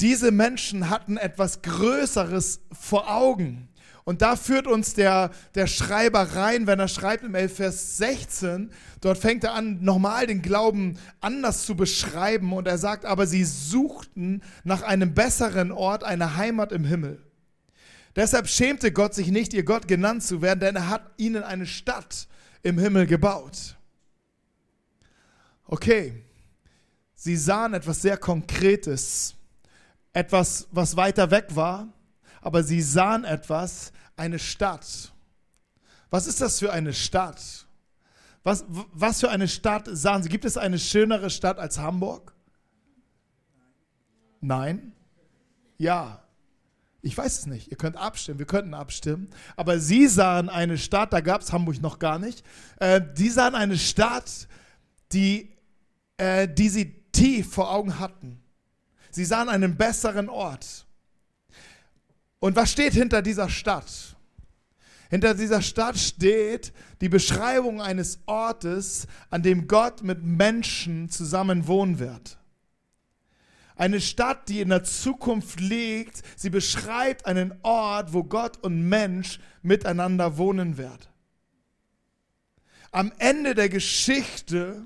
diese 0.00 0.30
Menschen 0.30 0.90
hatten 0.90 1.16
etwas 1.16 1.62
Größeres 1.62 2.60
vor 2.72 3.10
Augen. 3.10 3.68
Und 4.04 4.22
da 4.22 4.34
führt 4.34 4.66
uns 4.66 4.94
der, 4.94 5.30
der 5.54 5.66
Schreiber 5.66 6.22
rein, 6.34 6.66
wenn 6.66 6.80
er 6.80 6.88
schreibt 6.88 7.22
im 7.22 7.34
11. 7.34 7.56
Vers 7.56 7.96
16, 7.98 8.72
dort 9.00 9.18
fängt 9.18 9.44
er 9.44 9.54
an, 9.54 9.84
nochmal 9.84 10.26
den 10.26 10.42
Glauben 10.42 10.98
anders 11.20 11.64
zu 11.64 11.76
beschreiben. 11.76 12.52
Und 12.52 12.66
er 12.66 12.78
sagt, 12.78 13.04
aber 13.04 13.26
sie 13.26 13.44
suchten 13.44 14.42
nach 14.64 14.82
einem 14.82 15.14
besseren 15.14 15.70
Ort, 15.70 16.02
eine 16.02 16.36
Heimat 16.36 16.72
im 16.72 16.84
Himmel. 16.84 17.22
Deshalb 18.16 18.48
schämte 18.48 18.90
Gott 18.90 19.14
sich 19.14 19.28
nicht, 19.28 19.54
ihr 19.54 19.64
Gott 19.64 19.86
genannt 19.86 20.24
zu 20.24 20.42
werden, 20.42 20.60
denn 20.60 20.76
er 20.76 20.88
hat 20.88 21.02
ihnen 21.16 21.44
eine 21.44 21.66
Stadt 21.66 22.26
im 22.62 22.78
Himmel 22.78 23.06
gebaut. 23.06 23.76
Okay, 25.66 26.24
sie 27.14 27.36
sahen 27.36 27.74
etwas 27.74 28.02
sehr 28.02 28.16
Konkretes 28.16 29.36
etwas, 30.12 30.68
was 30.70 30.96
weiter 30.96 31.30
weg 31.30 31.46
war, 31.50 31.88
aber 32.40 32.62
sie 32.62 32.82
sahen 32.82 33.24
etwas, 33.24 33.92
eine 34.16 34.38
Stadt. 34.38 35.12
Was 36.10 36.26
ist 36.26 36.40
das 36.40 36.58
für 36.58 36.72
eine 36.72 36.92
Stadt? 36.92 37.66
Was, 38.42 38.64
was 38.68 39.20
für 39.20 39.30
eine 39.30 39.48
Stadt 39.48 39.88
sahen 39.90 40.22
sie? 40.22 40.28
Gibt 40.28 40.44
es 40.44 40.56
eine 40.56 40.78
schönere 40.78 41.30
Stadt 41.30 41.58
als 41.58 41.78
Hamburg? 41.78 42.34
Nein? 44.40 44.92
Ja. 45.78 46.22
Ich 47.02 47.16
weiß 47.16 47.38
es 47.38 47.46
nicht. 47.46 47.70
Ihr 47.70 47.76
könnt 47.76 47.96
abstimmen. 47.96 48.38
Wir 48.38 48.46
könnten 48.46 48.74
abstimmen. 48.74 49.30
Aber 49.56 49.78
sie 49.78 50.06
sahen 50.06 50.48
eine 50.48 50.76
Stadt, 50.76 51.12
da 51.12 51.20
gab 51.20 51.40
es 51.40 51.52
Hamburg 51.52 51.80
noch 51.80 51.98
gar 51.98 52.18
nicht. 52.18 52.44
Äh, 52.78 53.00
die 53.16 53.30
sahen 53.30 53.54
eine 53.54 53.78
Stadt, 53.78 54.48
die, 55.12 55.56
äh, 56.18 56.46
die 56.48 56.68
sie 56.68 56.92
tief 57.12 57.52
vor 57.52 57.70
Augen 57.70 57.98
hatten. 57.98 58.39
Sie 59.10 59.24
sahen 59.24 59.48
einen 59.48 59.76
besseren 59.76 60.28
Ort. 60.28 60.86
Und 62.38 62.56
was 62.56 62.72
steht 62.72 62.94
hinter 62.94 63.22
dieser 63.22 63.48
Stadt? 63.48 64.16
Hinter 65.10 65.34
dieser 65.34 65.60
Stadt 65.60 65.98
steht 65.98 66.72
die 67.00 67.08
Beschreibung 67.08 67.82
eines 67.82 68.20
Ortes, 68.26 69.06
an 69.28 69.42
dem 69.42 69.66
Gott 69.66 70.02
mit 70.02 70.22
Menschen 70.22 71.10
zusammen 71.10 71.66
wohnen 71.66 71.98
wird. 71.98 72.38
Eine 73.74 74.00
Stadt, 74.00 74.48
die 74.48 74.60
in 74.60 74.68
der 74.68 74.84
Zukunft 74.84 75.58
liegt, 75.58 76.22
sie 76.36 76.50
beschreibt 76.50 77.26
einen 77.26 77.54
Ort, 77.62 78.12
wo 78.12 78.22
Gott 78.22 78.58
und 78.62 78.88
Mensch 78.88 79.40
miteinander 79.62 80.36
wohnen 80.36 80.76
werden. 80.78 81.06
am 82.92 83.12
Ende 83.18 83.54
der 83.54 83.68
Geschichte, 83.68 84.82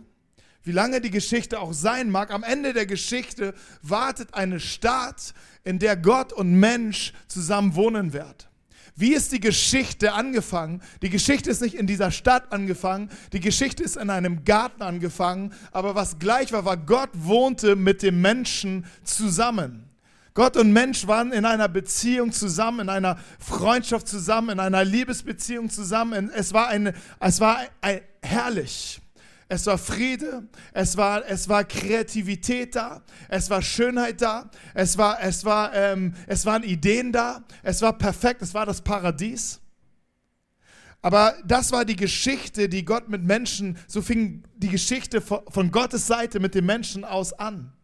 wie 0.64 0.73
lange 0.73 1.00
die 1.00 1.11
Geschichte 1.11 1.61
auch 1.61 1.73
sein 1.73 2.11
mag, 2.11 2.33
am 2.33 2.42
Ende 2.42 2.73
der 2.73 2.87
Geschichte 2.87 3.54
wartet 3.83 4.35
eine 4.35 4.59
Stadt, 4.59 5.35
in 5.62 5.78
der 5.78 5.97
Gott 5.97 6.33
und 6.33 6.59
Mensch 6.59 7.12
zusammen 7.28 7.75
wohnen 7.75 8.12
werden. 8.12 8.49
Wie 8.97 9.12
ist 9.12 9.33
die 9.33 9.40
Geschichte 9.40 10.12
angefangen? 10.12 10.80
Die 11.02 11.11
Geschichte 11.11 11.50
ist 11.50 11.61
nicht 11.61 11.75
in 11.75 11.87
dieser 11.87 12.11
Stadt 12.11 12.52
angefangen, 12.52 13.11
die 13.33 13.40
Geschichte 13.40 13.83
ist 13.83 13.97
in 13.97 14.09
einem 14.09 14.44
Garten 14.44 14.83
angefangen, 14.83 15.52
aber 15.73 15.94
was 15.94 16.18
gleich 16.18 16.52
war, 16.52 16.64
war, 16.64 16.76
Gott 16.76 17.11
wohnte 17.12 17.76
mit 17.76 18.02
dem 18.02 18.21
Menschen 18.21 18.87
zusammen. 19.02 19.90
Gott 20.33 20.56
und 20.56 20.73
Mensch 20.73 21.06
waren 21.06 21.33
in 21.33 21.44
einer 21.44 21.68
Beziehung 21.68 22.33
zusammen, 22.33 22.80
in 22.80 22.88
einer 22.88 23.18
Freundschaft 23.38 24.09
zusammen, 24.09 24.50
in 24.50 24.61
einer 24.61 24.85
Liebesbeziehung 24.85 25.71
zusammen. 25.71 26.30
Es 26.35 26.52
war, 26.52 26.68
eine, 26.68 26.92
es 27.21 27.40
war 27.40 27.61
ein, 27.80 28.00
herrlich. 28.21 29.00
Es 29.49 29.67
war 29.67 29.77
Friede, 29.77 30.49
es 30.73 30.97
war, 30.97 31.23
es 31.29 31.49
war 31.49 31.65
Kreativität 31.65 32.77
da, 32.77 33.03
es 33.29 33.51
war 33.51 33.61
Schönheit 33.61 34.23
da, 34.23 34.51
es, 34.73 34.97
war, 34.97 35.21
es, 35.23 35.45
war, 35.45 35.75
ähm, 35.75 36.15
es 36.27 36.47
waren 36.47 36.63
Ideen 36.63 37.13
da, 37.13 37.45
es 37.63 37.83
war 37.83 37.97
perfekt, 37.99 38.41
es 38.43 38.55
war 38.55 38.65
das 38.65 38.81
Paradies. 38.81 39.61
Aber 41.03 41.35
das 41.45 41.71
war 41.71 41.85
die 41.85 41.97
Geschichte, 41.97 42.71
die 42.71 42.87
Gott 42.87 43.11
mit 43.11 43.23
Menschen, 43.23 43.77
so 43.87 44.01
fing 44.01 44.43
die 44.57 44.71
Geschichte 44.71 45.21
von 45.21 45.71
Gottes 45.71 46.07
Seite 46.07 46.41
mit 46.41 46.55
dem 46.55 46.65
Menschen 46.65 47.05
aus 47.05 47.35
an. 47.35 47.75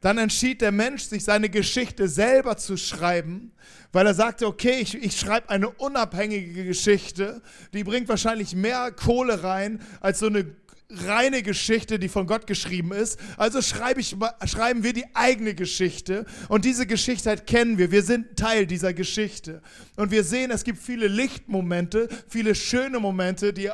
Dann 0.00 0.18
entschied 0.18 0.60
der 0.60 0.72
Mensch, 0.72 1.04
sich 1.04 1.24
seine 1.24 1.48
Geschichte 1.48 2.08
selber 2.08 2.56
zu 2.56 2.76
schreiben, 2.76 3.52
weil 3.92 4.06
er 4.06 4.12
sagte, 4.12 4.46
okay, 4.46 4.80
ich, 4.80 4.96
ich 4.96 5.18
schreibe 5.18 5.48
eine 5.50 5.70
unabhängige 5.70 6.64
Geschichte, 6.64 7.40
die 7.72 7.84
bringt 7.84 8.08
wahrscheinlich 8.08 8.56
mehr 8.56 8.90
Kohle 8.90 9.44
rein 9.44 9.80
als 10.00 10.18
so 10.18 10.26
eine 10.26 10.44
reine 10.90 11.42
Geschichte, 11.42 11.98
die 11.98 12.08
von 12.08 12.26
Gott 12.26 12.46
geschrieben 12.46 12.92
ist. 12.92 13.18
Also 13.36 13.62
schreibe 13.62 14.00
ich, 14.00 14.16
schreiben 14.46 14.82
wir 14.82 14.92
die 14.92 15.06
eigene 15.14 15.54
Geschichte. 15.54 16.26
Und 16.48 16.64
diese 16.64 16.86
Geschichte 16.86 17.30
halt 17.30 17.46
kennen 17.46 17.78
wir. 17.78 17.90
Wir 17.90 18.02
sind 18.02 18.36
Teil 18.36 18.66
dieser 18.66 18.92
Geschichte. 18.92 19.62
Und 19.96 20.10
wir 20.10 20.24
sehen, 20.24 20.50
es 20.50 20.64
gibt 20.64 20.78
viele 20.78 21.08
Lichtmomente, 21.08 22.08
viele 22.28 22.54
schöne 22.54 23.00
Momente, 23.00 23.52
die, 23.52 23.70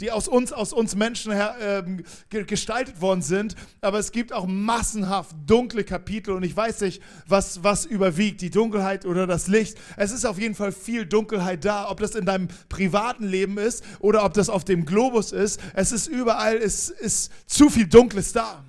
die 0.00 0.10
aus 0.10 0.28
uns, 0.28 0.52
aus 0.52 0.72
uns 0.72 0.94
Menschen 0.94 1.32
her, 1.32 1.84
äh, 2.30 2.44
gestaltet 2.44 3.00
worden 3.00 3.22
sind. 3.22 3.56
Aber 3.80 3.98
es 3.98 4.12
gibt 4.12 4.32
auch 4.32 4.46
massenhaft 4.46 5.34
dunkle 5.46 5.84
Kapitel. 5.84 6.32
Und 6.32 6.44
ich 6.44 6.56
weiß 6.56 6.82
nicht, 6.82 7.02
was, 7.26 7.64
was 7.64 7.84
überwiegt, 7.84 8.40
die 8.40 8.50
Dunkelheit 8.50 9.04
oder 9.04 9.26
das 9.26 9.48
Licht. 9.48 9.78
Es 9.96 10.12
ist 10.12 10.24
auf 10.24 10.38
jeden 10.38 10.54
Fall 10.54 10.72
viel 10.72 11.06
Dunkelheit 11.06 11.64
da. 11.64 11.90
Ob 11.90 12.00
das 12.00 12.14
in 12.14 12.24
deinem 12.24 12.48
privaten 12.68 13.24
Leben 13.24 13.58
ist 13.58 13.82
oder 13.98 14.24
ob 14.24 14.34
das 14.34 14.48
auf 14.48 14.64
dem 14.64 14.84
Globus 14.84 15.32
ist. 15.32 15.60
Es 15.74 15.90
ist 15.90 16.06
überall 16.06 16.51
ist, 16.56 16.90
ist 16.90 17.30
zu 17.46 17.70
viel 17.70 17.86
Dunkles 17.86 18.32
da. 18.32 18.64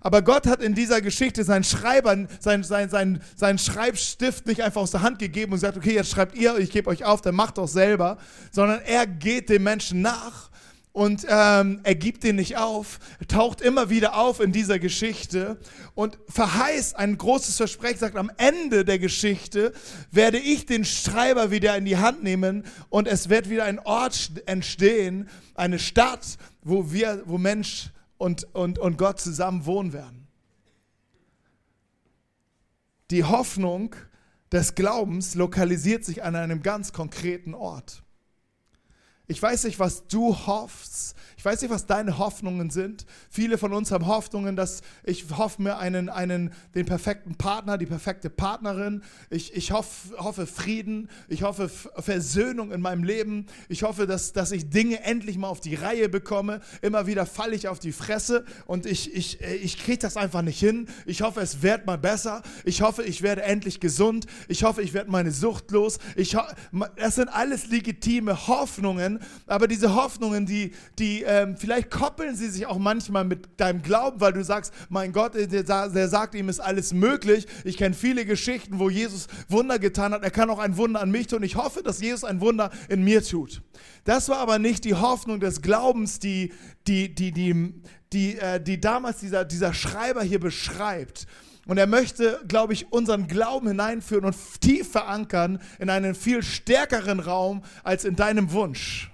Aber 0.00 0.22
Gott 0.22 0.46
hat 0.46 0.62
in 0.62 0.74
dieser 0.74 1.00
Geschichte 1.00 1.42
seinen 1.44 1.64
Schreibern, 1.64 2.28
seinen, 2.40 2.62
seinen, 2.62 2.88
seinen, 2.88 3.22
seinen 3.36 3.58
Schreibstift 3.58 4.46
nicht 4.46 4.62
einfach 4.62 4.80
aus 4.80 4.92
der 4.92 5.02
Hand 5.02 5.18
gegeben 5.18 5.52
und 5.52 5.58
sagt, 5.58 5.76
okay, 5.76 5.94
jetzt 5.94 6.10
schreibt 6.10 6.36
ihr, 6.36 6.56
ich 6.58 6.70
gebe 6.70 6.88
euch 6.88 7.04
auf, 7.04 7.20
dann 7.20 7.34
macht 7.34 7.58
doch 7.58 7.68
selber, 7.68 8.18
sondern 8.52 8.80
er 8.82 9.06
geht 9.06 9.48
dem 9.48 9.64
Menschen 9.64 10.00
nach 10.00 10.50
und 10.92 11.26
ähm, 11.28 11.80
er 11.84 11.94
gibt 11.94 12.24
ihn 12.24 12.36
nicht 12.36 12.56
auf, 12.56 12.98
taucht 13.28 13.60
immer 13.60 13.88
wieder 13.88 14.16
auf 14.16 14.40
in 14.40 14.50
dieser 14.50 14.78
Geschichte 14.78 15.58
und 15.94 16.18
verheißt 16.28 16.96
ein 16.96 17.16
großes 17.16 17.56
Versprechen, 17.56 17.98
sagt, 17.98 18.16
am 18.16 18.32
Ende 18.36 18.84
der 18.84 18.98
Geschichte 18.98 19.72
werde 20.10 20.38
ich 20.38 20.66
den 20.66 20.84
Schreiber 20.84 21.50
wieder 21.50 21.76
in 21.76 21.84
die 21.84 21.98
Hand 21.98 22.24
nehmen 22.24 22.64
und 22.88 23.06
es 23.06 23.28
wird 23.28 23.48
wieder 23.48 23.64
ein 23.64 23.78
Ort 23.78 24.32
entstehen, 24.46 25.28
eine 25.54 25.78
Stadt, 25.78 26.38
wo 26.68 26.92
wir, 26.92 27.22
wo 27.26 27.38
Mensch 27.38 27.90
und, 28.18 28.44
und, 28.54 28.78
und 28.78 28.98
Gott 28.98 29.20
zusammen 29.20 29.64
wohnen 29.64 29.92
werden. 29.92 30.26
Die 33.10 33.24
Hoffnung 33.24 33.96
des 34.52 34.74
Glaubens 34.74 35.34
lokalisiert 35.34 36.04
sich 36.04 36.22
an 36.22 36.36
einem 36.36 36.62
ganz 36.62 36.92
konkreten 36.92 37.54
Ort. 37.54 38.02
Ich 39.26 39.42
weiß 39.42 39.64
nicht, 39.64 39.78
was 39.78 40.06
du 40.06 40.34
hoffst, 40.46 41.16
ich 41.38 41.44
weiß 41.44 41.62
nicht, 41.62 41.70
was 41.70 41.86
deine 41.86 42.18
Hoffnungen 42.18 42.68
sind. 42.68 43.06
Viele 43.30 43.58
von 43.58 43.72
uns 43.72 43.92
haben 43.92 44.08
Hoffnungen, 44.08 44.56
dass 44.56 44.82
ich 45.04 45.24
hoffe 45.30 45.62
mir 45.62 45.78
einen, 45.78 46.08
einen, 46.08 46.52
den 46.74 46.84
perfekten 46.84 47.36
Partner, 47.36 47.78
die 47.78 47.86
perfekte 47.86 48.28
Partnerin. 48.28 49.04
Ich, 49.30 49.54
ich 49.54 49.70
hoff, 49.70 50.10
hoffe 50.18 50.48
Frieden. 50.48 51.08
Ich 51.28 51.44
hoffe 51.44 51.68
Versöhnung 51.68 52.72
in 52.72 52.80
meinem 52.80 53.04
Leben. 53.04 53.46
Ich 53.68 53.84
hoffe, 53.84 54.08
dass, 54.08 54.32
dass 54.32 54.50
ich 54.50 54.68
Dinge 54.68 55.04
endlich 55.04 55.38
mal 55.38 55.46
auf 55.46 55.60
die 55.60 55.76
Reihe 55.76 56.08
bekomme. 56.08 56.60
Immer 56.82 57.06
wieder 57.06 57.24
falle 57.24 57.54
ich 57.54 57.68
auf 57.68 57.78
die 57.78 57.92
Fresse 57.92 58.44
und 58.66 58.84
ich, 58.84 59.14
ich, 59.14 59.40
ich 59.40 59.78
kriege 59.78 59.98
das 59.98 60.16
einfach 60.16 60.42
nicht 60.42 60.58
hin. 60.58 60.88
Ich 61.06 61.22
hoffe, 61.22 61.40
es 61.40 61.62
wird 61.62 61.86
mal 61.86 61.98
besser. 61.98 62.42
Ich 62.64 62.82
hoffe, 62.82 63.04
ich 63.04 63.22
werde 63.22 63.42
endlich 63.42 63.78
gesund. 63.78 64.26
Ich 64.48 64.64
hoffe, 64.64 64.82
ich 64.82 64.92
werde 64.92 65.12
meine 65.12 65.30
Sucht 65.30 65.70
los. 65.70 66.00
Ich, 66.16 66.36
das 66.96 67.14
sind 67.14 67.28
alles 67.28 67.68
legitime 67.68 68.48
Hoffnungen, 68.48 69.20
aber 69.46 69.68
diese 69.68 69.94
Hoffnungen, 69.94 70.44
die, 70.44 70.72
die 70.98 71.28
ähm, 71.42 71.56
vielleicht 71.56 71.90
koppeln 71.90 72.34
sie 72.34 72.48
sich 72.48 72.66
auch 72.66 72.78
manchmal 72.78 73.24
mit 73.24 73.60
deinem 73.60 73.82
Glauben, 73.82 74.20
weil 74.20 74.32
du 74.32 74.42
sagst, 74.42 74.72
mein 74.88 75.12
Gott, 75.12 75.34
der, 75.34 75.62
der 75.62 76.08
sagt, 76.08 76.34
ihm 76.34 76.48
ist 76.48 76.60
alles 76.60 76.92
möglich. 76.92 77.46
Ich 77.64 77.76
kenne 77.76 77.94
viele 77.94 78.24
Geschichten, 78.24 78.78
wo 78.78 78.90
Jesus 78.90 79.26
Wunder 79.48 79.78
getan 79.78 80.12
hat. 80.12 80.22
Er 80.22 80.30
kann 80.30 80.50
auch 80.50 80.58
ein 80.58 80.76
Wunder 80.76 81.00
an 81.00 81.10
mich 81.10 81.28
tun. 81.28 81.42
Ich 81.42 81.56
hoffe, 81.56 81.82
dass 81.82 82.00
Jesus 82.00 82.24
ein 82.24 82.40
Wunder 82.40 82.70
in 82.88 83.04
mir 83.04 83.22
tut. 83.22 83.62
Das 84.04 84.28
war 84.28 84.38
aber 84.38 84.58
nicht 84.58 84.84
die 84.84 84.94
Hoffnung 84.94 85.40
des 85.40 85.62
Glaubens, 85.62 86.18
die, 86.18 86.52
die, 86.86 87.14
die, 87.14 87.32
die, 87.32 87.74
die, 88.12 88.38
äh, 88.38 88.60
die 88.60 88.80
damals 88.80 89.18
dieser, 89.18 89.44
dieser 89.44 89.74
Schreiber 89.74 90.22
hier 90.22 90.40
beschreibt. 90.40 91.26
Und 91.66 91.76
er 91.76 91.86
möchte, 91.86 92.40
glaube 92.48 92.72
ich, 92.72 92.92
unseren 92.92 93.28
Glauben 93.28 93.68
hineinführen 93.68 94.24
und 94.24 94.34
tief 94.60 94.90
verankern 94.90 95.60
in 95.78 95.90
einen 95.90 96.14
viel 96.14 96.42
stärkeren 96.42 97.20
Raum 97.20 97.62
als 97.84 98.04
in 98.04 98.16
deinem 98.16 98.52
Wunsch. 98.52 99.10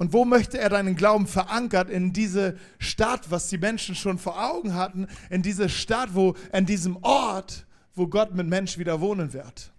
Und 0.00 0.14
wo 0.14 0.24
möchte 0.24 0.56
er 0.56 0.70
deinen 0.70 0.96
Glauben 0.96 1.26
verankert? 1.26 1.90
In 1.90 2.14
diese 2.14 2.56
Stadt, 2.78 3.30
was 3.30 3.48
die 3.48 3.58
Menschen 3.58 3.94
schon 3.94 4.16
vor 4.16 4.42
Augen 4.42 4.72
hatten, 4.72 5.06
in 5.28 5.42
diese 5.42 5.68
Stadt, 5.68 6.14
wo, 6.14 6.36
in 6.54 6.64
diesem 6.64 6.96
Ort, 7.02 7.66
wo 7.94 8.06
Gott 8.06 8.34
mit 8.34 8.46
Mensch 8.46 8.78
wieder 8.78 9.02
wohnen 9.02 9.34
wird. 9.34 9.74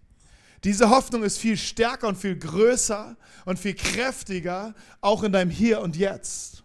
Diese 0.64 0.92
Hoffnung 0.92 1.24
ist 1.24 1.40
viel 1.40 1.58
stärker 1.58 2.08
und 2.08 2.20
viel 2.20 2.38
größer 2.38 3.18
und 3.46 3.58
viel 3.58 3.74
kräftiger, 3.74 4.76
auch 5.02 5.24
in 5.24 5.32
deinem 5.32 5.50
Hier 5.50 5.82
und 5.82 5.96
Jetzt. 5.96 6.64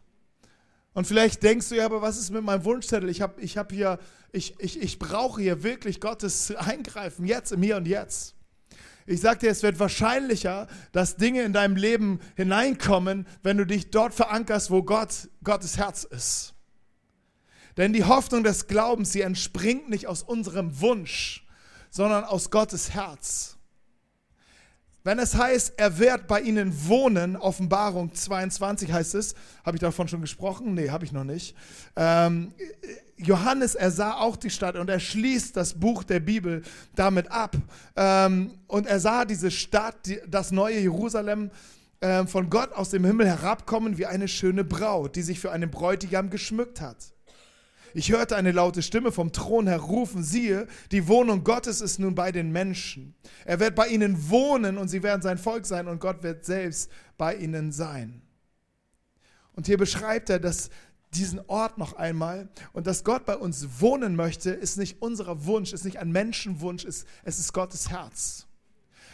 Und 0.92 1.06
vielleicht 1.06 1.42
denkst 1.42 1.70
du 1.70 1.76
ja, 1.76 1.86
aber 1.86 2.02
was 2.02 2.18
ist 2.18 2.28
mit 2.28 2.44
meinem 2.44 2.62
Wunschzettel? 2.66 3.08
Ich, 3.08 3.22
hab, 3.22 3.42
ich, 3.42 3.56
hab 3.56 3.72
hier, 3.72 3.98
ich, 4.32 4.54
ich, 4.58 4.82
ich 4.82 4.98
brauche 4.98 5.40
hier 5.40 5.62
wirklich 5.62 6.02
Gottes 6.02 6.54
Eingreifen, 6.56 7.24
jetzt, 7.24 7.52
im 7.52 7.62
Hier 7.62 7.78
und 7.78 7.88
Jetzt. 7.88 8.35
Ich 9.06 9.20
sage 9.20 9.38
dir, 9.40 9.50
es 9.50 9.62
wird 9.62 9.78
wahrscheinlicher, 9.78 10.66
dass 10.90 11.16
Dinge 11.16 11.42
in 11.42 11.52
deinem 11.52 11.76
Leben 11.76 12.20
hineinkommen, 12.34 13.26
wenn 13.42 13.56
du 13.56 13.64
dich 13.64 13.90
dort 13.90 14.12
verankerst, 14.12 14.70
wo 14.70 14.82
Gott, 14.82 15.28
Gottes 15.44 15.78
Herz 15.78 16.04
ist. 16.04 16.54
Denn 17.76 17.92
die 17.92 18.04
Hoffnung 18.04 18.42
des 18.42 18.66
Glaubens, 18.66 19.12
sie 19.12 19.20
entspringt 19.20 19.88
nicht 19.88 20.08
aus 20.08 20.22
unserem 20.22 20.80
Wunsch, 20.80 21.46
sondern 21.90 22.24
aus 22.24 22.50
Gottes 22.50 22.90
Herz. 22.94 23.55
Wenn 25.06 25.20
es 25.20 25.36
heißt, 25.36 25.74
er 25.76 25.98
wird 26.00 26.26
bei 26.26 26.40
ihnen 26.40 26.88
wohnen, 26.88 27.36
Offenbarung 27.36 28.12
22 28.12 28.92
heißt 28.92 29.14
es, 29.14 29.36
habe 29.64 29.76
ich 29.76 29.80
davon 29.80 30.08
schon 30.08 30.20
gesprochen? 30.20 30.74
Nee, 30.74 30.90
habe 30.90 31.04
ich 31.04 31.12
noch 31.12 31.22
nicht. 31.22 31.54
Ähm, 31.94 32.52
Johannes, 33.16 33.76
er 33.76 33.92
sah 33.92 34.14
auch 34.14 34.34
die 34.34 34.50
Stadt 34.50 34.74
und 34.74 34.90
er 34.90 34.98
schließt 34.98 35.56
das 35.56 35.74
Buch 35.74 36.02
der 36.02 36.18
Bibel 36.18 36.64
damit 36.96 37.30
ab. 37.30 37.54
Ähm, 37.94 38.58
und 38.66 38.88
er 38.88 38.98
sah 38.98 39.24
diese 39.24 39.52
Stadt, 39.52 39.94
die, 40.06 40.18
das 40.26 40.50
neue 40.50 40.80
Jerusalem, 40.80 41.52
äh, 42.00 42.26
von 42.26 42.50
Gott 42.50 42.72
aus 42.72 42.90
dem 42.90 43.04
Himmel 43.04 43.28
herabkommen 43.28 43.98
wie 43.98 44.06
eine 44.06 44.26
schöne 44.26 44.64
Braut, 44.64 45.14
die 45.14 45.22
sich 45.22 45.38
für 45.38 45.52
einen 45.52 45.70
Bräutigam 45.70 46.30
geschmückt 46.30 46.80
hat. 46.80 46.96
Ich 47.94 48.12
hörte 48.12 48.36
eine 48.36 48.52
laute 48.52 48.82
Stimme 48.82 49.12
vom 49.12 49.32
Thron 49.32 49.66
her 49.66 49.78
rufen, 49.78 50.22
siehe, 50.22 50.66
die 50.92 51.08
Wohnung 51.08 51.44
Gottes 51.44 51.80
ist 51.80 51.98
nun 51.98 52.14
bei 52.14 52.32
den 52.32 52.52
Menschen. 52.52 53.14
Er 53.44 53.60
wird 53.60 53.74
bei 53.74 53.88
ihnen 53.88 54.30
wohnen 54.30 54.78
und 54.78 54.88
sie 54.88 55.02
werden 55.02 55.22
sein 55.22 55.38
Volk 55.38 55.66
sein 55.66 55.88
und 55.88 56.00
Gott 56.00 56.22
wird 56.22 56.44
selbst 56.44 56.90
bei 57.16 57.34
ihnen 57.34 57.72
sein. 57.72 58.22
Und 59.54 59.66
hier 59.66 59.78
beschreibt 59.78 60.30
er 60.30 60.38
dass 60.38 60.70
diesen 61.14 61.40
Ort 61.46 61.78
noch 61.78 61.94
einmal 61.94 62.48
und 62.72 62.86
dass 62.86 63.04
Gott 63.04 63.24
bei 63.24 63.36
uns 63.36 63.80
wohnen 63.80 64.16
möchte, 64.16 64.50
ist 64.50 64.76
nicht 64.76 65.00
unser 65.00 65.44
Wunsch, 65.46 65.72
ist 65.72 65.84
nicht 65.84 65.98
ein 65.98 66.12
Menschenwunsch, 66.12 66.84
ist, 66.84 67.06
es 67.24 67.38
ist 67.38 67.52
Gottes 67.52 67.90
Herz. 67.90 68.46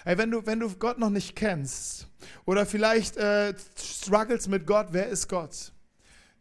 Ey, 0.05 0.19
wenn, 0.19 0.31
du, 0.31 0.45
wenn 0.47 0.59
du 0.59 0.69
Gott 0.75 0.99
noch 0.99 1.11
nicht 1.11 1.37
kennst 1.37 2.09
oder 2.45 2.67
vielleicht 2.67 3.17
äh, 3.17 3.55
struggles 3.77 4.49
mit 4.49 4.67
Gott, 4.67 4.89
wer 4.91 5.09
ist 5.09 5.29
Gott? 5.29 5.73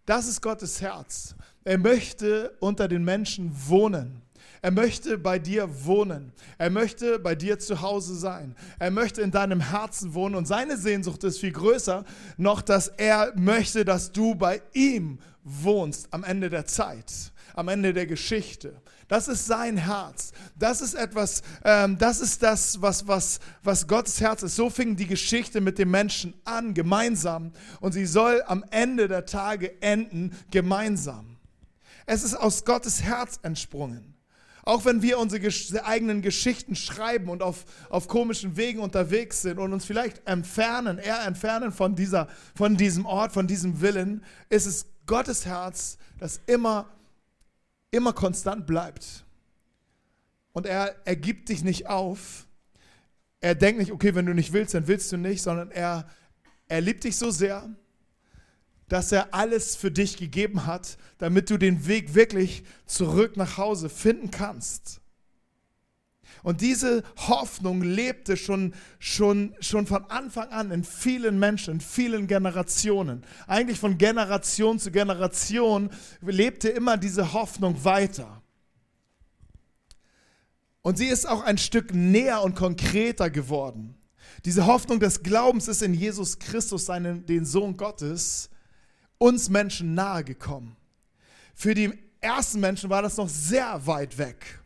Das 0.06 0.28
ist 0.28 0.42
Gottes 0.42 0.82
Herz. 0.82 1.36
Er 1.63 1.77
möchte 1.77 2.56
unter 2.60 2.88
den 2.88 3.03
Menschen 3.03 3.51
wohnen. 3.68 4.22
Er 4.63 4.72
möchte 4.72 5.18
bei 5.18 5.39
dir 5.39 5.86
wohnen. 5.86 6.34
Er 6.60 6.70
möchte 6.70 7.18
bei 7.18 7.34
dir 7.34 7.58
zu 7.58 7.82
Hause 7.82 8.15
sein. 8.15 8.56
Er 8.77 8.91
möchte 8.91 9.22
in 9.22 9.32
deinem 9.32 9.60
Herzen 9.60 10.13
wohnen. 10.13 10.36
Und 10.36 10.48
seine 10.48 10.77
Sehnsucht 10.77 11.24
ist 11.24 11.39
viel 11.39 11.51
größer 11.51 12.03
noch, 12.38 12.62
dass 12.62 12.88
er 12.88 13.34
möchte, 13.36 13.86
dass 13.86 14.12
du 14.12 14.36
bei 14.36 14.62
ihm 14.74 15.20
wohnst 15.44 16.13
am 16.13 16.24
Ende 16.24 16.51
der 16.51 16.65
Zeit, 16.65 17.12
am 17.56 17.68
Ende 17.68 17.94
der 17.94 18.06
Geschichte. 18.06 18.80
Das 19.08 19.27
ist 19.27 19.48
sein 19.48 19.77
Herz. 19.77 20.32
Das 20.58 20.80
ist 20.80 20.94
etwas, 20.94 21.41
ähm, 21.65 21.98
das 21.98 22.22
ist 22.22 22.44
das, 22.44 22.82
was, 22.82 23.08
was, 23.08 23.39
was 23.63 23.88
Gottes 23.88 24.22
Herz 24.22 24.44
ist. 24.44 24.56
So 24.56 24.70
fing 24.70 24.96
die 24.96 25.08
Geschichte 25.08 25.60
mit 25.60 25.80
dem 25.80 25.89
Menschen 25.89 26.36
an, 26.46 26.74
gemeinsam. 26.74 27.51
Und 27.80 27.94
sie 27.94 28.06
soll 28.06 28.44
am 28.46 28.63
Ende 28.70 29.08
der 29.08 29.25
Tage 29.25 29.82
enden, 29.82 30.32
gemeinsam. 30.51 31.31
Es 32.13 32.24
ist 32.24 32.36
aus 32.36 32.65
Gottes 32.65 33.03
Herz 33.03 33.39
entsprungen. 33.41 34.15
Auch 34.63 34.84
wenn 34.84 35.01
wir 35.01 35.18
unsere 35.18 35.86
eigenen 35.86 36.22
Geschichten 36.22 36.75
schreiben 36.75 37.30
und 37.30 37.41
auf, 37.41 37.63
auf 37.89 38.10
komischen 38.10 38.58
Wegen 38.58 38.82
unterwegs 38.82 39.41
sind 39.41 39.60
und 39.60 39.72
uns 39.72 39.86
vielleicht 39.86 40.27
entfernen, 40.27 40.98
eher 40.98 41.24
entfernen 41.25 41.72
von, 41.72 41.96
dieser, 41.96 42.27
von 42.53 42.75
diesem 42.75 43.06
Ort, 43.06 43.32
von 43.32 43.48
diesem 43.48 43.80
Willen, 43.80 44.25
ist 44.50 44.65
es 44.65 44.88
Gottes 45.06 45.46
Herz, 45.46 45.98
das 46.20 46.41
immer 46.48 46.89
immer 47.91 48.12
konstant 48.12 48.68
bleibt. 48.68 49.25
Und 50.51 50.65
er, 50.65 50.96
er 51.06 51.15
gibt 51.15 51.48
dich 51.48 51.63
nicht 51.63 51.88
auf. 51.88 52.46
Er 53.39 53.56
denkt 53.56 53.80
nicht, 53.80 53.94
okay, 53.94 54.15
wenn 54.15 54.25
du 54.25 54.34
nicht 54.34 54.51
willst, 54.51 54.74
dann 54.74 54.88
willst 54.88 55.13
du 55.13 55.18
nicht, 55.18 55.41
sondern 55.41 55.72
er, 55.72 56.10
er 56.68 56.82
liebt 56.82 57.06
dich 57.06 57.15
so 57.15 57.32
sehr, 57.32 57.70
dass 58.92 59.14
er 59.14 59.34
alles 59.34 59.78
für 59.78 59.90
dich 59.90 60.18
gegeben 60.18 60.66
hat, 60.66 60.98
damit 61.18 61.50
du 61.50 61.58
den 61.58 61.88
Weg 61.88 62.14
wirklich 62.14 62.64
zurück 62.86 63.38
nach 63.38 63.56
Hause 63.58 63.88
finden 63.88 64.32
kannst. 64.32 65.00
Und 66.44 66.60
diese 66.60 67.04
Hoffnung 67.16 67.84
lebte 67.84 68.36
schon, 68.36 68.74
schon, 69.00 69.56
schon 69.62 69.88
von 69.88 70.04
Anfang 70.10 70.50
an 70.50 70.72
in 70.72 70.84
vielen 70.84 71.40
Menschen, 71.40 71.76
in 71.76 71.80
vielen 71.80 72.28
Generationen. 72.28 73.24
Eigentlich 73.48 73.80
von 73.80 73.98
Generation 73.98 74.78
zu 74.78 74.92
Generation 74.92 75.90
lebte 76.20 76.68
immer 76.68 76.98
diese 76.98 77.32
Hoffnung 77.32 77.86
weiter. 77.86 78.44
Und 80.82 80.98
sie 80.98 81.08
ist 81.08 81.30
auch 81.30 81.44
ein 81.44 81.58
Stück 81.58 81.94
näher 81.94 82.42
und 82.42 82.56
konkreter 82.56 83.30
geworden. 83.30 83.96
Diese 84.44 84.66
Hoffnung 84.66 85.00
des 85.00 85.24
Glaubens 85.24 85.70
ist 85.70 85.82
in 85.82 85.94
Jesus 85.94 86.40
Christus, 86.40 86.88
seinen, 86.88 87.26
den 87.26 87.46
Sohn 87.46 87.78
Gottes, 87.78 88.50
uns 89.22 89.50
Menschen 89.50 89.94
nahegekommen. 89.94 90.75
Für 91.54 91.75
die 91.75 91.94
ersten 92.22 92.60
Menschen 92.60 92.90
war 92.90 93.04
das 93.04 93.18
noch 93.18 93.30
sehr 93.30 93.86
weit 93.86 94.18
weg. 94.18 94.60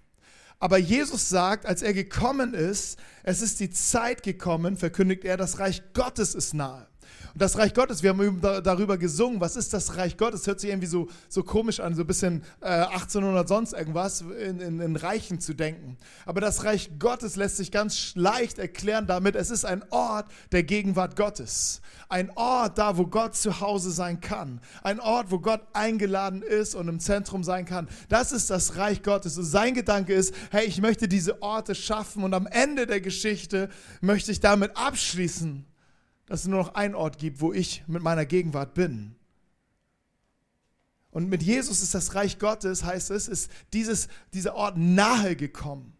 Aber 0.59 0.77
Jesus 0.77 1.27
sagt, 1.27 1.65
als 1.65 1.81
er 1.81 1.93
gekommen 1.93 2.53
ist, 2.53 2.97
es 3.23 3.41
ist 3.41 3.59
die 3.59 3.69
Zeit 3.69 4.23
gekommen, 4.23 4.77
verkündigt 4.77 5.25
er, 5.25 5.35
das 5.35 5.59
Reich 5.59 5.83
Gottes 5.93 6.33
ist 6.33 6.53
nahe. 6.53 6.87
Und 7.33 7.41
das 7.41 7.57
Reich 7.57 7.73
Gottes, 7.73 8.03
wir 8.03 8.11
haben 8.11 8.41
darüber 8.41 8.97
gesungen, 8.97 9.41
was 9.41 9.55
ist 9.55 9.73
das 9.73 9.97
Reich 9.97 10.17
Gottes? 10.17 10.47
Hört 10.47 10.59
sich 10.59 10.69
irgendwie 10.69 10.87
so, 10.87 11.07
so 11.27 11.43
komisch 11.43 11.79
an, 11.79 11.95
so 11.95 12.01
ein 12.01 12.07
bisschen 12.07 12.43
äh, 12.61 12.67
1800 12.67 13.47
sonst 13.47 13.73
irgendwas, 13.73 14.21
in, 14.21 14.59
in, 14.59 14.79
in 14.79 14.95
Reichen 14.95 15.39
zu 15.39 15.53
denken. 15.53 15.97
Aber 16.25 16.41
das 16.41 16.63
Reich 16.63 16.91
Gottes 16.99 17.35
lässt 17.35 17.57
sich 17.57 17.71
ganz 17.71 18.13
leicht 18.15 18.57
erklären 18.57 19.07
damit, 19.07 19.35
es 19.35 19.51
ist 19.51 19.65
ein 19.65 19.83
Ort 19.89 20.27
der 20.51 20.63
Gegenwart 20.63 21.15
Gottes. 21.15 21.81
Ein 22.07 22.31
Ort 22.35 22.77
da, 22.77 22.97
wo 22.97 23.07
Gott 23.07 23.35
zu 23.35 23.59
Hause 23.59 23.91
sein 23.91 24.21
kann. 24.21 24.61
Ein 24.83 24.99
Ort, 24.99 25.31
wo 25.31 25.39
Gott 25.39 25.61
eingeladen 25.73 26.41
ist 26.41 26.75
und 26.75 26.87
im 26.87 26.99
Zentrum 26.99 27.43
sein 27.43 27.65
kann. 27.65 27.87
Das 28.09 28.31
ist 28.31 28.49
das 28.49 28.77
Reich 28.77 29.03
Gottes. 29.03 29.37
Und 29.37 29.45
sein 29.45 29.73
Gedanke 29.73 30.13
ist, 30.13 30.33
hey, 30.51 30.65
ich 30.65 30.81
möchte 30.81 31.07
diese 31.07 31.41
Orte 31.41 31.75
schaffen 31.75 32.23
und 32.23 32.33
am 32.33 32.47
Ende 32.47 32.87
der 32.87 33.01
Geschichte 33.01 33.69
möchte 34.01 34.31
ich 34.31 34.39
damit 34.39 34.75
abschließen 34.75 35.65
dass 36.25 36.41
es 36.41 36.47
nur 36.47 36.59
noch 36.59 36.75
einen 36.75 36.95
Ort 36.95 37.17
gibt, 37.17 37.41
wo 37.41 37.53
ich 37.53 37.83
mit 37.87 38.01
meiner 38.01 38.25
Gegenwart 38.25 38.73
bin. 38.73 39.15
Und 41.11 41.29
mit 41.29 41.43
Jesus 41.43 41.81
ist 41.81 41.93
das 41.93 42.13
Reich 42.13 42.39
Gottes, 42.39 42.83
heißt 42.83 43.11
es, 43.11 43.27
ist 43.27 43.49
dieses, 43.71 44.09
dieser 44.33 44.55
Ort 44.55 44.77
nahe 44.77 45.35
gekommen. 45.35 45.93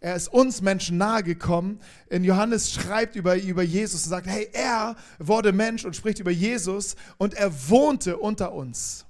Er 0.00 0.14
ist 0.14 0.28
uns 0.28 0.60
Menschen 0.60 0.98
nahe 0.98 1.22
gekommen. 1.22 1.80
In 2.10 2.22
Johannes 2.22 2.70
schreibt 2.70 3.16
über, 3.16 3.36
über 3.40 3.62
Jesus 3.62 4.04
und 4.04 4.10
sagt, 4.10 4.26
hey, 4.26 4.48
er 4.52 4.94
wurde 5.18 5.52
Mensch 5.52 5.84
und 5.84 5.96
spricht 5.96 6.18
über 6.18 6.30
Jesus 6.30 6.96
und 7.16 7.34
er 7.34 7.50
wohnte 7.70 8.18
unter 8.18 8.52
uns. 8.52 9.06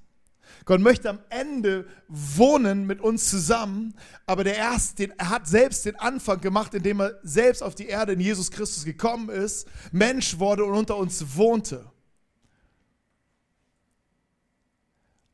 Gott 0.66 0.80
möchte 0.80 1.08
am 1.08 1.20
Ende 1.30 1.86
wohnen 2.08 2.86
mit 2.86 3.00
uns 3.00 3.30
zusammen, 3.30 3.94
aber 4.26 4.42
der 4.42 4.56
erst, 4.56 4.98
den, 4.98 5.12
er 5.16 5.30
hat 5.30 5.46
selbst 5.46 5.84
den 5.86 5.94
Anfang 5.94 6.40
gemacht, 6.40 6.74
indem 6.74 7.00
er 7.00 7.20
selbst 7.22 7.62
auf 7.62 7.76
die 7.76 7.86
Erde 7.86 8.14
in 8.14 8.20
Jesus 8.20 8.50
Christus 8.50 8.84
gekommen 8.84 9.28
ist, 9.28 9.68
Mensch 9.92 10.40
wurde 10.40 10.64
und 10.64 10.74
unter 10.74 10.96
uns 10.96 11.36
wohnte. 11.36 11.88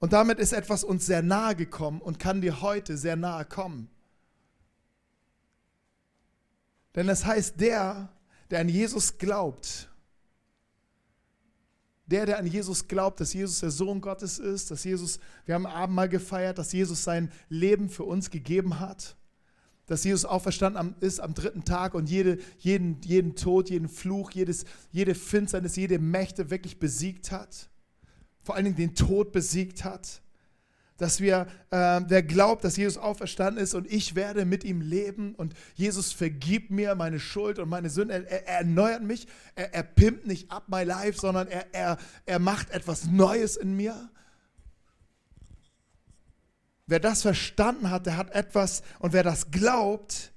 Und 0.00 0.12
damit 0.12 0.38
ist 0.38 0.52
etwas 0.52 0.84
uns 0.84 1.06
sehr 1.06 1.22
nahe 1.22 1.56
gekommen 1.56 2.02
und 2.02 2.18
kann 2.18 2.42
dir 2.42 2.60
heute 2.60 2.98
sehr 2.98 3.16
nahe 3.16 3.46
kommen. 3.46 3.88
Denn 6.94 7.08
es 7.08 7.24
heißt, 7.24 7.58
der, 7.58 8.10
der 8.50 8.60
an 8.60 8.68
Jesus 8.68 9.16
glaubt, 9.16 9.88
der, 12.06 12.26
der 12.26 12.38
an 12.38 12.46
Jesus 12.46 12.88
glaubt, 12.88 13.20
dass 13.20 13.32
Jesus 13.32 13.60
der 13.60 13.70
Sohn 13.70 14.00
Gottes 14.00 14.38
ist, 14.38 14.70
dass 14.70 14.84
Jesus, 14.84 15.20
wir 15.46 15.54
haben 15.54 15.66
Abendmahl 15.66 16.08
gefeiert, 16.08 16.58
dass 16.58 16.72
Jesus 16.72 17.04
sein 17.04 17.30
Leben 17.48 17.88
für 17.88 18.04
uns 18.04 18.30
gegeben 18.30 18.80
hat, 18.80 19.16
dass 19.86 20.04
Jesus 20.04 20.24
auferstanden 20.24 20.94
ist 21.00 21.20
am 21.20 21.34
dritten 21.34 21.64
Tag 21.64 21.94
und 21.94 22.08
jede, 22.08 22.38
jeden, 22.58 23.00
jeden 23.02 23.36
Tod, 23.36 23.70
jeden 23.70 23.88
Fluch, 23.88 24.30
jedes, 24.32 24.64
jede 24.90 25.14
Finsternis, 25.14 25.76
jede 25.76 25.98
Mächte 25.98 26.50
wirklich 26.50 26.78
besiegt 26.78 27.30
hat. 27.30 27.68
Vor 28.42 28.56
allen 28.56 28.64
Dingen 28.64 28.76
den 28.76 28.94
Tod 28.94 29.32
besiegt 29.32 29.84
hat 29.84 30.22
dass 31.02 31.20
wir, 31.20 31.48
äh, 31.70 32.00
wer 32.06 32.22
glaubt, 32.22 32.62
dass 32.62 32.76
Jesus 32.76 32.96
auferstanden 32.96 33.60
ist 33.60 33.74
und 33.74 33.90
ich 33.90 34.14
werde 34.14 34.44
mit 34.44 34.62
ihm 34.62 34.80
leben 34.80 35.34
und 35.34 35.52
Jesus 35.74 36.12
vergibt 36.12 36.70
mir 36.70 36.94
meine 36.94 37.18
Schuld 37.18 37.58
und 37.58 37.68
meine 37.68 37.90
Sünde, 37.90 38.14
er, 38.14 38.30
er 38.30 38.58
erneuert 38.58 39.02
mich, 39.02 39.26
er, 39.56 39.74
er 39.74 39.82
pimpt 39.82 40.28
nicht 40.28 40.52
up 40.52 40.68
my 40.68 40.84
life, 40.84 41.18
sondern 41.18 41.48
er, 41.48 41.66
er, 41.74 41.98
er 42.24 42.38
macht 42.38 42.70
etwas 42.70 43.06
Neues 43.06 43.56
in 43.56 43.74
mir. 43.74 44.10
Wer 46.86 47.00
das 47.00 47.22
verstanden 47.22 47.90
hat, 47.90 48.06
der 48.06 48.16
hat 48.16 48.30
etwas, 48.30 48.84
und 49.00 49.12
wer 49.12 49.24
das 49.24 49.50
glaubt, 49.50 50.30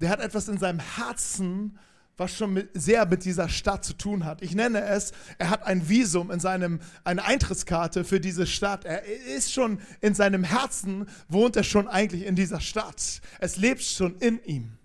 der 0.00 0.10
hat 0.10 0.20
etwas 0.20 0.46
in 0.46 0.58
seinem 0.58 0.78
Herzen, 0.78 1.76
was 2.16 2.34
schon 2.34 2.54
mit, 2.54 2.70
sehr 2.72 3.06
mit 3.06 3.24
dieser 3.24 3.48
Stadt 3.48 3.84
zu 3.84 3.92
tun 3.92 4.24
hat. 4.24 4.40
Ich 4.40 4.54
nenne 4.54 4.82
es, 4.82 5.12
er 5.38 5.50
hat 5.50 5.64
ein 5.64 5.88
Visum 5.88 6.30
in 6.30 6.40
seinem, 6.40 6.80
eine 7.04 7.24
Eintrittskarte 7.24 8.04
für 8.04 8.20
diese 8.20 8.46
Stadt. 8.46 8.84
Er 8.84 9.04
ist 9.04 9.52
schon 9.52 9.80
in 10.00 10.14
seinem 10.14 10.42
Herzen, 10.42 11.06
wohnt 11.28 11.56
er 11.56 11.64
schon 11.64 11.88
eigentlich 11.88 12.24
in 12.24 12.34
dieser 12.34 12.60
Stadt. 12.60 13.20
Es 13.38 13.56
lebt 13.56 13.82
schon 13.82 14.16
in 14.16 14.42
ihm. 14.44 14.78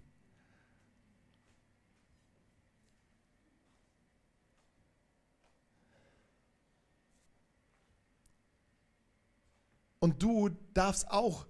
Und 9.99 10.21
du 10.21 10.49
darfst 10.73 11.09
auch 11.11 11.45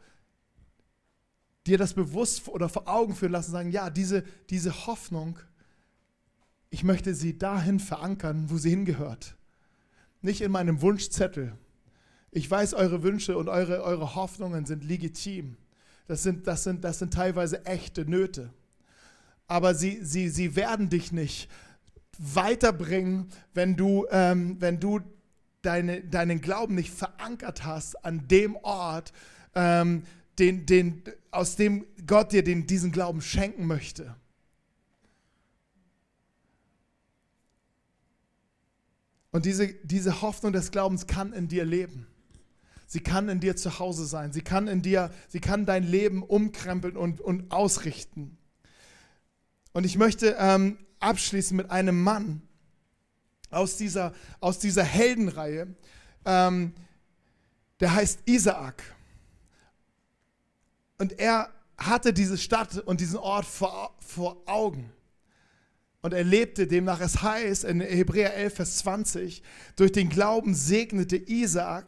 dir 1.66 1.78
das 1.78 1.94
bewusst 1.94 2.48
oder 2.50 2.68
vor 2.70 2.88
Augen 2.88 3.16
führen 3.16 3.32
lassen, 3.32 3.52
sagen, 3.52 3.72
ja, 3.72 3.90
diese, 3.90 4.24
diese 4.50 4.88
Hoffnung, 4.88 5.40
ich 6.72 6.84
möchte 6.84 7.14
sie 7.14 7.38
dahin 7.38 7.80
verankern, 7.80 8.46
wo 8.48 8.58
sie 8.58 8.72
hingehört. 8.72 9.36
Nicht 10.22 10.42
in 10.42 10.52
meinem 10.52 10.82
Wunschzettel. 10.82 11.54
Ich 12.32 12.50
weiß, 12.50 12.74
eure 12.74 13.04
Wünsche 13.04 13.38
und 13.38 13.50
eure, 13.50 13.84
eure 13.84 14.16
Hoffnungen 14.16 14.66
sind 14.66 14.86
legitim. 14.86 15.58
Das 16.08 16.24
sind, 16.24 16.48
das, 16.48 16.64
sind, 16.64 16.84
das 16.84 17.00
sind 17.00 17.14
teilweise 17.14 17.66
echte 17.66 18.06
Nöte. 18.06 18.54
Aber 19.48 19.76
sie, 19.76 20.00
sie, 20.02 20.30
sie 20.30 20.56
werden 20.56 20.90
dich 20.90 21.12
nicht 21.12 21.50
weiterbringen, 22.18 23.28
wenn 23.54 23.76
du, 23.76 24.06
ähm, 24.10 24.56
wenn 24.60 24.80
du 24.80 25.02
deine, 25.62 26.02
deinen 26.02 26.40
Glauben 26.40 26.76
nicht 26.76 26.94
verankert 26.94 27.66
hast 27.66 28.06
an 28.06 28.30
dem 28.30 28.56
Ort, 28.56 29.12
ähm, 29.56 30.04
den, 30.40 30.66
den, 30.66 31.04
aus 31.32 31.58
dem 31.58 31.86
Gott 32.08 32.32
dir 32.32 32.46
den, 32.46 32.66
diesen 32.66 32.94
Glauben 32.94 33.22
schenken 33.22 33.68
möchte. 33.68 34.16
Und 39.32 39.46
diese, 39.46 39.68
diese 39.84 40.22
Hoffnung 40.22 40.54
des 40.54 40.72
Glaubens 40.72 41.08
kann 41.08 41.34
in 41.34 41.48
dir 41.48 41.66
leben. 41.66 42.08
Sie 42.86 43.00
kann 43.00 43.30
in 43.30 43.40
dir 43.40 43.56
zu 43.56 43.80
Hause 43.80 44.06
sein. 44.06 44.34
Sie 44.34 44.42
kann 44.42 44.68
in 44.68 44.82
dir, 44.82 45.12
sie 45.30 45.40
kann 45.40 45.66
dein 45.66 45.84
Leben 45.84 46.24
umkrempeln 46.24 46.98
und, 46.98 47.22
und 47.22 47.52
ausrichten. 47.52 48.38
Und 49.72 49.86
ich 49.86 49.98
möchte 49.98 50.36
ähm, 50.38 50.78
abschließen 51.00 51.56
mit 51.56 51.72
einem 51.72 52.04
Mann 52.04 52.42
aus 53.50 53.78
dieser, 53.78 54.14
aus 54.42 54.60
dieser 54.60 54.84
Heldenreihe, 54.84 55.74
ähm, 56.26 56.74
der 57.80 57.94
heißt 57.94 58.20
Isaak. 58.26 58.84
und 60.98 61.18
er 61.20 61.50
hatte 61.78 62.14
diese 62.14 62.38
Stadt 62.38 62.78
und 62.78 63.02
diesen 63.02 63.18
Ort 63.18 63.46
vor, 63.46 63.96
vor 64.00 64.38
Augen. 64.46 64.92
Und 66.02 66.14
er 66.14 66.24
lebte 66.24 66.66
demnach, 66.68 67.00
es 67.00 67.22
heißt 67.22 67.64
in 67.64 67.80
Hebräer 67.80 68.34
11, 68.36 68.56
Vers 68.56 68.78
20, 68.78 69.44
durch 69.76 69.92
den 69.92 70.10
Glauben 70.10 70.56
segnete 70.56 71.16
Isaak 71.16 71.86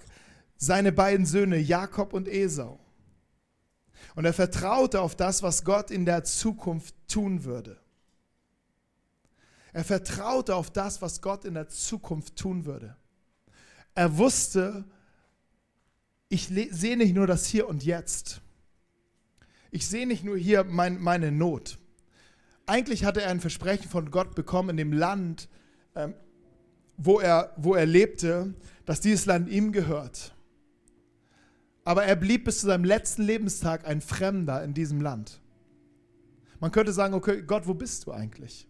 seine 0.56 0.92
beiden 0.92 1.26
Söhne 1.26 1.58
Jakob 1.58 2.14
und 2.14 2.28
Esau. 2.28 2.80
Und 4.16 4.26
er 4.26 4.34
vertraute 4.34 5.02
auf 5.02 5.16
das, 5.16 5.42
was 5.42 5.64
Gott 5.64 5.90
in 5.90 6.06
der 6.06 6.24
Zukunft 6.24 6.96
tun 7.08 7.44
würde. 7.44 7.80
Er 9.72 9.84
vertraute 9.84 10.56
auf 10.56 10.70
das, 10.70 11.02
was 11.02 11.22
Gott 11.22 11.46
in 11.46 11.56
der 11.56 11.68
Zukunft 11.68 12.36
tun 12.36 12.66
würde. 12.66 12.96
Er 13.96 14.18
wusste, 14.18 14.86
ich 16.30 16.48
sehe 16.48 16.98
nicht 16.98 17.16
nur 17.16 17.26
das 17.26 17.48
Hier 17.48 17.68
und 17.68 17.84
Jetzt. 17.84 18.42
Ich 19.72 19.88
sehe 19.88 20.06
nicht 20.06 20.24
nur 20.24 20.38
hier 20.38 20.64
mein, 20.64 21.02
meine 21.02 21.32
Not. 21.32 21.80
Eigentlich 22.66 23.04
hatte 23.04 23.22
er 23.22 23.30
ein 23.30 23.40
Versprechen 23.40 23.90
von 23.90 24.12
Gott 24.12 24.36
bekommen 24.36 24.70
in 24.70 24.78
dem 24.78 24.94
Land, 24.94 25.50
ähm, 25.96 26.14
wo, 26.98 27.20
er, 27.20 27.54
wo 27.58 27.76
er 27.76 27.86
lebte, 27.86 28.54
dass 28.86 29.02
dieses 29.02 29.26
Land 29.26 29.50
ihm 29.50 29.72
gehört. 29.72 30.34
Aber 31.84 32.06
er 32.06 32.16
blieb 32.16 32.46
bis 32.46 32.62
zu 32.62 32.68
seinem 32.68 32.86
letzten 32.86 33.24
Lebenstag 33.24 33.86
ein 33.86 34.02
Fremder 34.02 34.64
in 34.64 34.74
diesem 34.74 35.02
Land. 35.02 35.42
Man 36.60 36.72
könnte 36.72 36.94
sagen, 36.94 37.14
okay, 37.14 37.42
Gott, 37.42 37.68
wo 37.68 37.74
bist 37.74 38.06
du 38.06 38.14
eigentlich? 38.14 38.70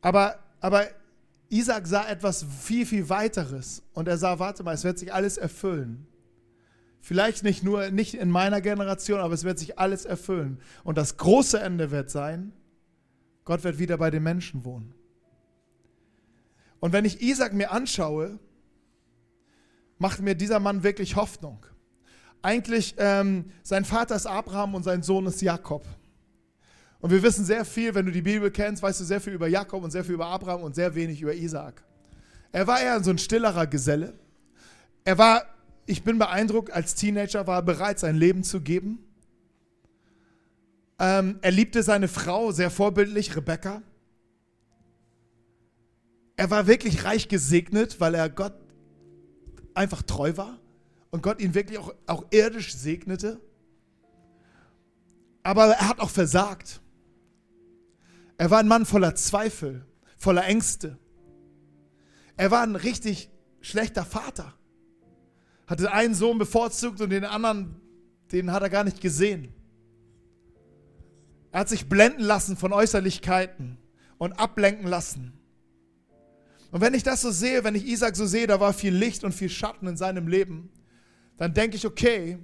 Aber, 0.00 0.38
aber 0.60 0.86
Isaac 1.50 1.86
sah 1.86 2.08
etwas 2.08 2.44
viel, 2.44 2.86
viel 2.86 3.10
weiteres 3.10 3.82
und 3.92 4.08
er 4.08 4.16
sah, 4.16 4.38
warte 4.38 4.62
mal, 4.62 4.74
es 4.74 4.84
wird 4.84 4.98
sich 4.98 5.12
alles 5.12 5.36
erfüllen. 5.36 6.06
Vielleicht 7.00 7.44
nicht 7.44 7.62
nur, 7.62 7.90
nicht 7.90 8.14
in 8.14 8.30
meiner 8.30 8.60
Generation, 8.60 9.20
aber 9.20 9.34
es 9.34 9.44
wird 9.44 9.58
sich 9.58 9.78
alles 9.78 10.04
erfüllen. 10.04 10.60
Und 10.84 10.98
das 10.98 11.16
große 11.16 11.58
Ende 11.58 11.90
wird 11.90 12.10
sein, 12.10 12.52
Gott 13.44 13.64
wird 13.64 13.78
wieder 13.78 13.96
bei 13.96 14.10
den 14.10 14.22
Menschen 14.22 14.64
wohnen. 14.64 14.94
Und 16.78 16.92
wenn 16.92 17.04
ich 17.04 17.20
Isaac 17.20 17.52
mir 17.52 17.70
anschaue, 17.70 18.38
macht 19.98 20.20
mir 20.20 20.34
dieser 20.34 20.60
Mann 20.60 20.82
wirklich 20.82 21.16
Hoffnung. 21.16 21.64
Eigentlich, 22.42 22.94
ähm, 22.98 23.46
sein 23.62 23.84
Vater 23.84 24.16
ist 24.16 24.26
Abraham 24.26 24.74
und 24.74 24.82
sein 24.82 25.02
Sohn 25.02 25.26
ist 25.26 25.42
Jakob. 25.42 25.86
Und 27.00 27.10
wir 27.10 27.22
wissen 27.22 27.44
sehr 27.44 27.64
viel, 27.64 27.94
wenn 27.94 28.06
du 28.06 28.12
die 28.12 28.22
Bibel 28.22 28.50
kennst, 28.50 28.82
weißt 28.82 29.00
du 29.00 29.04
sehr 29.04 29.20
viel 29.20 29.34
über 29.34 29.48
Jakob 29.48 29.82
und 29.82 29.90
sehr 29.90 30.04
viel 30.04 30.14
über 30.14 30.26
Abraham 30.26 30.62
und 30.62 30.74
sehr 30.74 30.94
wenig 30.94 31.20
über 31.20 31.34
Isaac. 31.34 31.82
Er 32.52 32.66
war 32.66 32.80
eher 32.80 33.02
so 33.02 33.10
ein 33.10 33.18
stillerer 33.18 33.66
Geselle. 33.66 34.14
Er 35.04 35.16
war, 35.16 35.42
ich 35.86 36.04
bin 36.04 36.18
beeindruckt, 36.18 36.70
als 36.70 36.94
Teenager 36.94 37.46
war 37.46 37.58
er 37.58 37.62
bereit, 37.62 37.98
sein 37.98 38.16
Leben 38.16 38.44
zu 38.44 38.60
geben. 38.60 38.98
Ähm, 40.98 41.38
er 41.42 41.50
liebte 41.50 41.82
seine 41.82 42.08
Frau 42.08 42.52
sehr 42.52 42.70
vorbildlich, 42.70 43.34
Rebecca. 43.34 43.82
Er 46.36 46.50
war 46.50 46.66
wirklich 46.66 47.04
reich 47.04 47.28
gesegnet, 47.28 48.00
weil 48.00 48.14
er 48.14 48.28
Gott 48.28 48.54
einfach 49.74 50.02
treu 50.02 50.36
war 50.36 50.58
und 51.10 51.22
Gott 51.22 51.40
ihn 51.40 51.54
wirklich 51.54 51.78
auch, 51.78 51.94
auch 52.06 52.26
irdisch 52.30 52.74
segnete. 52.74 53.40
Aber 55.42 55.66
er 55.66 55.88
hat 55.88 56.00
auch 56.00 56.10
versagt. 56.10 56.80
Er 58.36 58.50
war 58.50 58.60
ein 58.60 58.68
Mann 58.68 58.86
voller 58.86 59.14
Zweifel, 59.14 59.84
voller 60.16 60.44
Ängste. 60.46 60.98
Er 62.36 62.50
war 62.50 62.62
ein 62.62 62.76
richtig 62.76 63.30
schlechter 63.60 64.04
Vater. 64.04 64.54
Hatte 65.70 65.92
einen 65.92 66.14
Sohn 66.14 66.36
bevorzugt 66.36 67.00
und 67.00 67.10
den 67.10 67.24
anderen, 67.24 67.76
den 68.32 68.50
hat 68.50 68.60
er 68.60 68.70
gar 68.70 68.82
nicht 68.82 69.00
gesehen. 69.00 69.54
Er 71.52 71.60
hat 71.60 71.68
sich 71.68 71.88
blenden 71.88 72.22
lassen 72.22 72.56
von 72.56 72.72
Äußerlichkeiten 72.72 73.78
und 74.18 74.32
ablenken 74.32 74.88
lassen. 74.88 75.32
Und 76.72 76.80
wenn 76.80 76.92
ich 76.92 77.04
das 77.04 77.20
so 77.20 77.30
sehe, 77.30 77.62
wenn 77.62 77.76
ich 77.76 77.86
Isaac 77.86 78.16
so 78.16 78.26
sehe, 78.26 78.48
da 78.48 78.58
war 78.58 78.72
viel 78.72 78.92
Licht 78.92 79.22
und 79.22 79.30
viel 79.30 79.48
Schatten 79.48 79.86
in 79.86 79.96
seinem 79.96 80.26
Leben, 80.26 80.70
dann 81.36 81.54
denke 81.54 81.76
ich, 81.76 81.86
okay, 81.86 82.38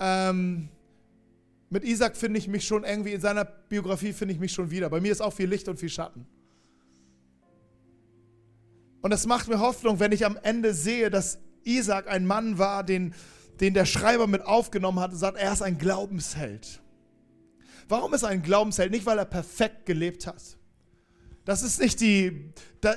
ähm, 0.00 0.68
mit 1.70 1.84
Isaac 1.84 2.16
finde 2.16 2.40
ich 2.40 2.48
mich 2.48 2.66
schon 2.66 2.82
irgendwie, 2.82 3.12
in 3.12 3.20
seiner 3.20 3.44
Biografie 3.44 4.12
finde 4.12 4.34
ich 4.34 4.40
mich 4.40 4.50
schon 4.50 4.72
wieder. 4.72 4.90
Bei 4.90 5.00
mir 5.00 5.12
ist 5.12 5.20
auch 5.20 5.32
viel 5.32 5.48
Licht 5.48 5.68
und 5.68 5.78
viel 5.78 5.90
Schatten. 5.90 6.26
Und 9.00 9.12
das 9.12 9.26
macht 9.26 9.46
mir 9.46 9.60
Hoffnung, 9.60 10.00
wenn 10.00 10.10
ich 10.10 10.26
am 10.26 10.36
Ende 10.42 10.74
sehe, 10.74 11.08
dass 11.08 11.38
Isaac 11.68 12.08
ein 12.08 12.26
Mann 12.26 12.58
war, 12.58 12.84
den, 12.84 13.14
den 13.60 13.74
der 13.74 13.84
Schreiber 13.84 14.26
mit 14.26 14.42
aufgenommen 14.42 15.00
hat 15.00 15.12
und 15.12 15.18
sagt, 15.18 15.36
er 15.36 15.52
ist 15.52 15.62
ein 15.62 15.78
Glaubensheld. 15.78 16.80
Warum 17.88 18.14
ist 18.14 18.22
er 18.22 18.30
ein 18.30 18.42
Glaubensheld? 18.42 18.90
Nicht, 18.90 19.06
weil 19.06 19.18
er 19.18 19.24
perfekt 19.24 19.86
gelebt 19.86 20.26
hat. 20.26 20.42
Das 21.44 21.62
ist 21.62 21.80
nicht, 21.80 22.00
die, 22.00 22.52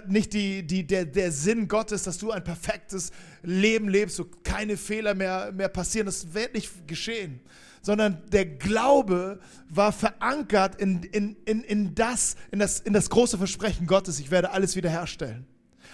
nicht 0.07 0.33
die, 0.33 0.67
die, 0.67 0.85
der, 0.85 1.05
der 1.05 1.31
Sinn 1.31 1.69
Gottes, 1.69 2.03
dass 2.03 2.17
du 2.17 2.31
ein 2.31 2.43
perfektes 2.43 3.11
Leben 3.43 3.87
lebst, 3.87 4.17
so 4.17 4.25
keine 4.43 4.75
Fehler 4.75 5.13
mehr, 5.13 5.53
mehr 5.53 5.69
passieren. 5.69 6.05
Das 6.05 6.33
wird 6.33 6.53
nicht 6.53 6.87
geschehen 6.87 7.41
sondern 7.81 8.21
der 8.31 8.45
Glaube 8.45 9.39
war 9.69 9.91
verankert 9.91 10.79
in, 10.79 11.03
in, 11.03 11.35
in, 11.45 11.63
in, 11.63 11.95
das, 11.95 12.35
in, 12.51 12.59
das, 12.59 12.79
in 12.79 12.93
das 12.93 13.09
große 13.09 13.37
Versprechen 13.37 13.87
Gottes, 13.87 14.19
ich 14.19 14.31
werde 14.31 14.51
alles 14.51 14.75
wiederherstellen. 14.75 15.47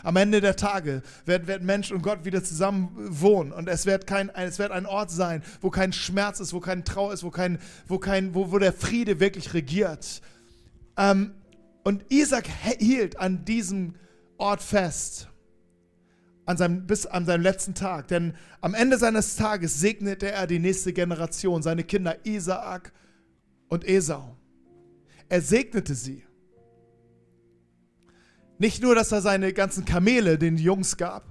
Am 0.03 0.15
Ende 0.15 0.41
der 0.41 0.55
Tage 0.55 1.01
werden, 1.25 1.47
werden 1.47 1.65
Mensch 1.65 1.91
und 1.91 2.01
Gott 2.01 2.25
wieder 2.25 2.43
zusammen 2.43 2.89
wohnen 2.95 3.51
und 3.51 3.67
es 3.67 3.86
wird, 3.86 4.07
kein, 4.07 4.29
es 4.29 4.60
wird 4.60 4.71
ein 4.71 4.86
Ort 4.86 5.12
sein, 5.12 5.43
wo 5.62 5.69
kein 5.69 5.93
Schmerz 5.93 6.39
ist, 6.39 6.53
wo 6.53 6.60
kein 6.60 6.86
Trauer 6.86 7.13
ist, 7.13 7.23
wo, 7.23 7.31
kein, 7.31 7.60
wo, 7.88 7.97
kein, 7.97 8.33
wo, 8.33 8.51
wo 8.51 8.60
der 8.60 8.73
Friede 8.73 9.19
wirklich 9.19 9.53
regiert. 9.53 10.21
Ähm, 10.97 11.33
und 11.83 12.05
Isaac 12.10 12.47
hielt 12.79 13.19
an 13.19 13.45
diesem 13.45 13.95
Ort 14.38 14.62
fest 14.62 15.29
an 16.47 16.55
seinem, 16.55 16.88
bis 16.88 17.05
an 17.05 17.25
seinem 17.25 17.41
letzten 17.41 17.75
Tag. 17.75 18.07
Denn 18.07 18.33
am 18.62 18.73
Ende 18.73 18.97
seines 18.97 19.36
Tages 19.36 19.79
segnete 19.79 20.31
er 20.31 20.47
die 20.47 20.60
nächste 20.60 20.93
Generation, 20.93 21.62
seine 21.62 21.83
Kinder 21.83 22.25
Isaak 22.25 22.93
und 23.67 23.88
Esau. 23.88 24.36
Er 25.29 25.41
segnete 25.41 25.93
sie. 25.93 26.23
Nicht 28.57 28.81
nur, 28.81 28.95
dass 28.95 29.11
er 29.11 29.21
seine 29.21 29.53
ganzen 29.53 29.85
Kamele 29.85 30.37
den 30.37 30.57
Jungs 30.57 30.97
gab, 30.97 31.25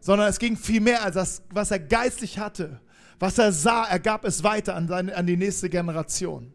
sondern 0.00 0.28
es 0.28 0.38
ging 0.38 0.56
viel 0.56 0.80
mehr 0.80 1.04
als 1.04 1.14
das, 1.14 1.42
was 1.50 1.70
er 1.70 1.78
geistlich 1.78 2.38
hatte. 2.38 2.80
Was 3.18 3.38
er 3.38 3.52
sah, 3.52 3.84
er 3.84 4.00
gab 4.00 4.24
es 4.24 4.42
weiter 4.42 4.74
an, 4.74 4.88
seine, 4.88 5.14
an 5.16 5.26
die 5.26 5.36
nächste 5.36 5.70
Generation 5.70 6.52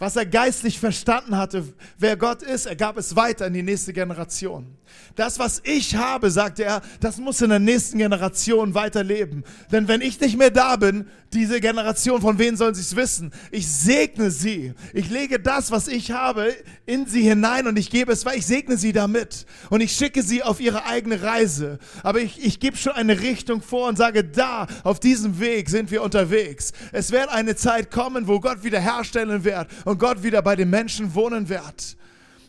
was 0.00 0.16
er 0.16 0.24
geistlich 0.24 0.80
verstanden 0.80 1.36
hatte, 1.36 1.62
wer 1.98 2.16
Gott 2.16 2.42
ist, 2.42 2.64
er 2.64 2.74
gab 2.74 2.96
es 2.96 3.16
weiter 3.16 3.46
in 3.46 3.52
die 3.52 3.62
nächste 3.62 3.92
Generation. 3.92 4.78
Das, 5.14 5.38
was 5.38 5.60
ich 5.62 5.94
habe, 5.94 6.30
sagte 6.30 6.64
er, 6.64 6.80
das 7.00 7.18
muss 7.18 7.42
in 7.42 7.50
der 7.50 7.58
nächsten 7.58 7.98
Generation 7.98 8.74
weiterleben. 8.74 9.44
Denn 9.70 9.88
wenn 9.88 10.00
ich 10.00 10.18
nicht 10.18 10.38
mehr 10.38 10.50
da 10.50 10.76
bin, 10.76 11.06
diese 11.32 11.60
Generation, 11.60 12.20
von 12.20 12.38
wem 12.38 12.56
sollen 12.56 12.74
sie 12.74 12.80
es 12.80 12.96
wissen? 12.96 13.32
Ich 13.50 13.68
segne 13.68 14.30
sie. 14.30 14.74
Ich 14.92 15.10
lege 15.10 15.38
das, 15.38 15.70
was 15.70 15.88
ich 15.88 16.10
habe, 16.10 16.54
in 16.86 17.06
sie 17.06 17.22
hinein 17.22 17.66
und 17.66 17.78
ich 17.78 17.90
gebe 17.90 18.12
es 18.12 18.24
weil 18.24 18.38
Ich 18.38 18.46
segne 18.46 18.76
sie 18.76 18.92
damit. 18.92 19.46
Und 19.68 19.80
ich 19.80 19.92
schicke 19.92 20.22
sie 20.22 20.42
auf 20.42 20.60
ihre 20.60 20.86
eigene 20.86 21.22
Reise. 21.22 21.78
Aber 22.02 22.20
ich, 22.20 22.44
ich 22.44 22.60
gebe 22.60 22.76
schon 22.76 22.92
eine 22.92 23.20
Richtung 23.20 23.62
vor 23.62 23.88
und 23.88 23.96
sage, 23.96 24.24
da, 24.24 24.66
auf 24.82 25.00
diesem 25.00 25.38
Weg 25.40 25.68
sind 25.70 25.90
wir 25.90 26.02
unterwegs. 26.02 26.72
Es 26.92 27.12
wird 27.12 27.28
eine 27.28 27.54
Zeit 27.56 27.90
kommen, 27.90 28.26
wo 28.26 28.40
Gott 28.40 28.64
wiederherstellen 28.64 29.44
wird 29.44 29.68
und 29.84 29.98
Gott 29.98 30.22
wieder 30.22 30.42
bei 30.42 30.56
den 30.56 30.70
Menschen 30.70 31.14
wohnen 31.14 31.48
wird. 31.48 31.96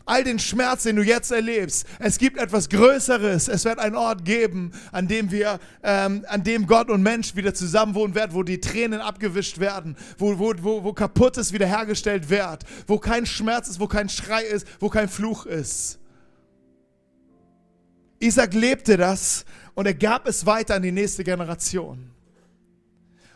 All 0.04 0.24
den 0.24 0.38
Schmerz, 0.38 0.82
den 0.82 0.96
du 0.96 1.02
jetzt 1.02 1.30
erlebst, 1.30 1.86
es 1.98 2.18
gibt 2.18 2.38
etwas 2.38 2.68
Größeres. 2.68 3.48
Es 3.48 3.64
wird 3.64 3.78
einen 3.78 3.94
Ort 3.94 4.24
geben, 4.24 4.72
an 4.90 5.06
dem 5.06 5.30
wir, 5.30 5.60
ähm, 5.82 6.24
an 6.28 6.42
dem 6.42 6.66
Gott 6.66 6.90
und 6.90 7.02
Mensch 7.02 7.36
wieder 7.36 7.54
zusammenwohnen 7.54 8.14
werden, 8.14 8.34
wo 8.34 8.42
die 8.42 8.60
Tränen 8.60 9.00
abgewischt 9.00 9.58
werden, 9.58 9.96
wo, 10.18 10.38
wo, 10.38 10.54
wo, 10.58 10.84
wo 10.84 10.92
kaputtes 10.92 11.52
wiederhergestellt 11.52 12.30
wird, 12.30 12.64
wo 12.86 12.98
kein 12.98 13.26
Schmerz 13.26 13.68
ist, 13.68 13.78
wo 13.78 13.86
kein 13.86 14.08
Schrei 14.08 14.42
ist, 14.42 14.66
wo 14.80 14.88
kein 14.88 15.08
Fluch 15.08 15.46
ist. 15.46 15.98
Isaac 18.18 18.54
lebte 18.54 18.96
das 18.96 19.44
und 19.74 19.86
er 19.86 19.94
gab 19.94 20.28
es 20.28 20.46
weiter 20.46 20.76
an 20.76 20.82
die 20.82 20.92
nächste 20.92 21.24
Generation. 21.24 22.10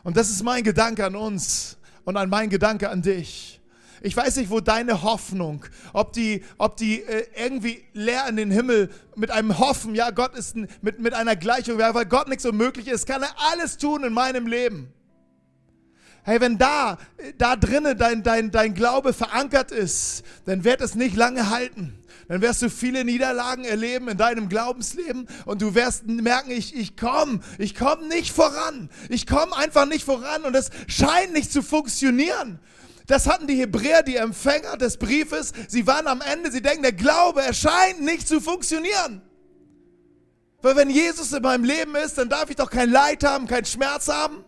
Und 0.05 0.16
das 0.16 0.31
ist 0.31 0.42
mein 0.44 0.62
Gedanke 0.62 1.05
an 1.05 1.16
uns 1.16 1.76
und 2.05 2.16
an 2.16 2.29
mein 2.29 2.48
Gedanke 2.48 2.88
an 2.88 3.02
dich. 3.02 3.56
Ich 4.07 4.16
weiß 4.16 4.37
nicht, 4.37 4.51
wo 4.51 4.61
deine 4.61 5.03
Hoffnung, 5.03 5.64
ob 5.92 6.12
die, 6.12 6.45
ob 6.59 6.77
die 6.77 7.03
äh, 7.03 7.27
irgendwie 7.35 7.83
leer 7.92 8.29
in 8.29 8.37
den 8.37 8.53
Himmel 8.53 8.88
mit 9.16 9.33
einem 9.33 9.59
Hoffen, 9.59 9.97
ja, 9.97 10.12
Gott 10.12 10.37
ist 10.37 10.55
ein, 10.55 10.69
mit, 10.81 11.01
mit 11.01 11.12
einer 11.12 11.35
Gleichung, 11.35 11.81
ja, 11.81 11.92
weil 11.92 12.07
Gott 12.07 12.29
nichts 12.29 12.47
unmöglich 12.47 12.87
ist, 12.87 13.09
kann 13.09 13.25
er 13.25 13.35
alles 13.51 13.79
tun 13.79 14.05
in 14.05 14.12
meinem 14.12 14.47
Leben. 14.47 14.92
Hey, 16.23 16.40
wenn 16.40 16.57
da, 16.57 16.99
da 17.37 17.57
drinnen 17.57 17.99
dein, 17.99 18.23
dein, 18.23 18.53
dein 18.53 18.75
Glaube 18.75 19.12
verankert 19.12 19.73
ist, 19.73 20.23
dann 20.45 20.62
wird 20.62 20.83
es 20.83 20.95
nicht 20.95 21.16
lange 21.16 21.51
halten 21.51 21.99
dann 22.29 22.42
wirst 22.42 22.61
du 22.61 22.71
viele 22.71 23.05
Niederlagen 23.05 23.64
erleben 23.64 24.09
in 24.09 24.16
deinem 24.16 24.49
Glaubensleben 24.49 25.29
und 25.45 25.62
du 25.62 25.77
wirst 25.77 26.07
merken, 26.09 26.51
ich, 26.51 26.75
ich 26.75 26.97
komme, 26.97 27.38
ich 27.59 27.77
komme 27.77 28.09
nicht 28.09 28.33
voran. 28.33 28.90
Ich 29.09 29.29
komme 29.29 29.57
einfach 29.57 29.87
nicht 29.87 30.05
voran 30.05 30.42
und 30.42 30.57
es 30.57 30.71
scheint 30.88 31.33
nicht 31.33 31.53
zu 31.53 31.62
funktionieren. 31.62 32.59
Das 33.07 33.29
hatten 33.29 33.47
die 33.47 33.57
Hebräer, 33.57 34.03
die 34.03 34.16
Empfänger 34.16 34.77
des 34.77 34.97
Briefes. 34.97 35.53
Sie 35.69 35.87
waren 35.87 36.09
am 36.09 36.21
Ende, 36.21 36.51
sie 36.51 36.62
denken, 36.62 36.83
der 36.83 36.92
Glaube 36.92 37.40
erscheint 37.40 38.03
nicht 38.03 38.27
zu 38.27 38.40
funktionieren. 38.40 39.23
Weil 40.61 40.75
wenn 40.75 40.90
Jesus 40.90 41.33
in 41.33 41.42
meinem 41.42 41.64
Leben 41.64 41.95
ist, 41.95 42.19
dann 42.19 42.29
darf 42.29 42.51
ich 42.51 42.57
doch 42.57 42.71
kein 42.71 42.90
Leid 42.90 43.23
haben, 43.23 43.47
keinen 43.47 43.64
Schmerz 43.64 44.09
haben. 44.09 44.45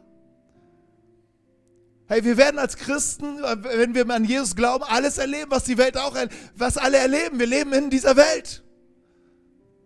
Hey, 2.09 2.25
wir 2.25 2.37
werden 2.37 2.59
als 2.59 2.77
Christen, 2.77 3.43
wenn 3.43 3.95
wir 3.95 4.09
an 4.11 4.25
Jesus 4.25 4.57
glauben, 4.57 4.83
alles 4.83 5.19
erleben, 5.19 5.51
was 5.51 5.65
die 5.65 5.77
Welt 5.79 5.97
auch, 5.97 6.17
was 6.57 6.79
alle 6.79 6.97
erleben. 6.97 7.39
Wir 7.39 7.47
leben 7.47 7.73
in 7.75 7.91
dieser 7.91 8.17
Welt. 8.17 8.65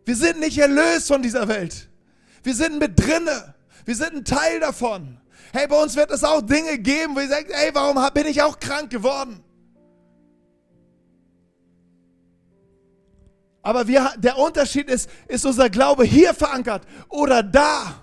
Wir 0.05 0.17
sind 0.17 0.41
nicht 0.41 0.57
erlöst 0.57 1.09
von 1.09 1.21
dieser 1.21 1.49
Welt. 1.49 1.89
Wir 2.43 2.55
sind 2.55 2.79
mit 2.79 2.99
drinne. 2.99 3.55
Wir 3.85 3.97
sind 3.97 4.15
ein 4.15 4.25
Teil 4.25 4.61
davon. 4.61 5.19
Hey, 5.53 5.67
bei 5.69 5.83
uns 5.83 5.95
wird 5.97 6.11
es 6.11 6.25
auch 6.25 6.41
Dinge 6.41 6.79
geben, 6.79 7.15
wo 7.15 7.21
ihr 7.21 7.29
sagt, 7.29 7.53
hey, 7.53 7.71
warum 7.75 8.03
bin 8.15 8.27
ich 8.27 8.41
auch 8.43 8.59
krank 8.59 8.91
geworden? 8.91 9.45
Aber 13.61 13.87
wir, 13.87 14.13
der 14.17 14.39
Unterschied 14.39 14.89
ist, 14.89 15.11
ist 15.29 15.45
unser 15.45 15.69
Glaube 15.69 16.05
hier 16.05 16.33
verankert 16.33 16.85
oder 17.09 17.43
da 17.43 18.03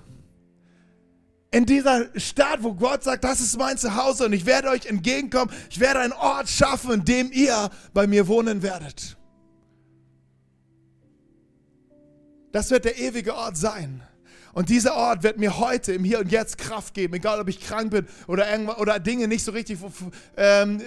in 1.52 1.66
dieser 1.66 2.08
Stadt, 2.20 2.62
wo 2.62 2.76
Gott 2.76 3.04
sagt, 3.04 3.24
das 3.24 3.42
ist 3.42 3.58
mein 3.58 3.78
Zuhause 3.78 4.26
und 4.26 4.34
ich 4.34 4.46
werde 4.46 4.70
euch 4.70 4.86
entgegenkommen. 4.86 5.54
Ich 5.72 5.80
werde 5.80 6.02
einen 6.02 6.14
Ort 6.14 6.48
schaffen, 6.48 6.92
in 6.92 7.06
dem 7.06 7.32
ihr 7.32 7.72
bei 7.94 8.06
mir 8.06 8.28
wohnen 8.28 8.62
werdet. 8.62 9.18
Das 12.52 12.70
wird 12.70 12.86
der 12.86 13.00
ewige 13.00 13.36
Ort 13.36 13.58
sein. 13.58 14.04
Und 14.54 14.70
dieser 14.70 14.96
Ort 14.96 15.24
wird 15.24 15.38
mir 15.38 15.60
heute 15.60 15.94
im 15.94 16.04
Hier 16.04 16.20
und 16.20 16.32
Jetzt 16.32 16.58
Kraft 16.58 16.94
geben, 16.94 17.14
egal 17.14 17.40
ob 17.40 17.48
ich 17.48 17.60
krank 17.60 17.92
bin 17.92 18.08
oder, 18.28 18.46
oder 18.80 19.00
Dinge 19.00 19.28
nicht 19.28 19.44
so 19.44 19.52
richtig 19.52 19.80
ähm, 20.38 20.82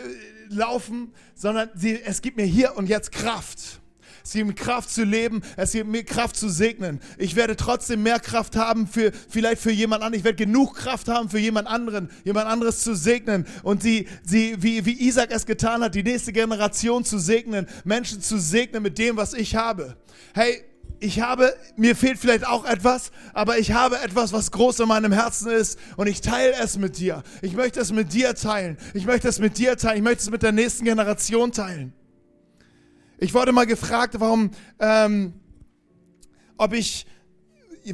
laufen, 0.49 1.13
sondern 1.35 1.71
sie, 1.75 2.01
es 2.03 2.23
gibt 2.23 2.37
mir 2.37 2.47
hier 2.47 2.77
und 2.77 2.89
jetzt 2.89 3.13
Kraft. 3.13 3.81
Es 4.25 4.33
gibt 4.35 4.47
mir 4.47 4.55
Kraft 4.55 4.89
zu 4.91 5.03
leben, 5.03 5.43
es 5.57 5.73
gibt 5.73 5.89
mir 5.89 6.05
Kraft 6.05 6.37
zu 6.37 6.49
segnen. 6.49 7.01
Ich 7.19 7.35
werde 7.35 7.57
trotzdem 7.57 8.05
mehr 8.05 8.21
Kraft 8.21 8.55
haben 8.55 8.87
für 8.87 9.11
vielleicht 9.29 9.61
für 9.61 9.73
jemand 9.73 10.03
anderen. 10.03 10.21
Ich 10.21 10.25
werde 10.25 10.37
genug 10.37 10.77
Kraft 10.77 11.09
haben 11.09 11.29
für 11.29 11.39
jemand 11.39 11.67
anderen, 11.67 12.09
jemand 12.25 12.47
anderes 12.47 12.85
zu 12.85 12.95
segnen 12.95 13.47
und 13.65 13.83
sie, 13.83 14.07
sie 14.23 14.63
wie, 14.63 14.87
wie 14.87 15.09
Isaac 15.09 15.33
es 15.33 15.45
getan 15.45 15.83
hat, 15.83 15.97
die 15.97 16.05
nächste 16.05 16.33
Generation 16.33 17.05
zu 17.05 17.19
segnen, 17.19 17.67
Menschen 17.85 18.21
zu 18.21 18.39
segnen 18.39 18.83
mit 18.85 18.99
dem, 18.99 19.17
was 19.17 19.35
ich 19.35 19.57
habe. 19.57 19.97
Hey, 20.35 20.63
ich 21.03 21.21
habe, 21.21 21.53
mir 21.77 21.97
fehlt 21.97 22.19
vielleicht 22.19 22.47
auch 22.47 22.65
etwas, 22.65 23.11
aber 23.35 23.59
ich 23.59 23.73
habe 23.73 23.99
etwas, 23.99 24.33
was 24.33 24.53
groß 24.53 24.79
in 24.81 24.89
meinem 24.89 25.11
Herzen 25.11 25.51
ist 25.51 25.77
und 25.97 26.07
ich 26.07 26.21
teile 26.21 26.55
es 26.63 26.79
mit 26.79 26.97
dir. 26.97 27.25
Ich 27.43 27.55
möchte 27.55 27.81
es 27.81 27.93
mit 27.93 28.13
dir 28.13 28.37
teilen. 28.37 28.79
Ich 28.95 29.05
möchte 29.05 29.27
es 29.27 29.41
mit 29.41 29.59
dir 29.59 29.77
teilen. 29.77 29.97
Ich 29.97 30.03
möchte 30.05 30.23
es 30.23 30.31
mit 30.31 30.45
der 30.45 30.53
nächsten 30.53 30.85
Generation 30.85 31.51
teilen. 31.51 31.93
Ich 33.19 33.35
wurde 33.35 33.51
mal 33.51 33.67
gefragt, 33.67 34.15
warum, 34.19 34.53
ähm, 34.79 35.35
ob 36.57 36.73
ich, 36.73 37.05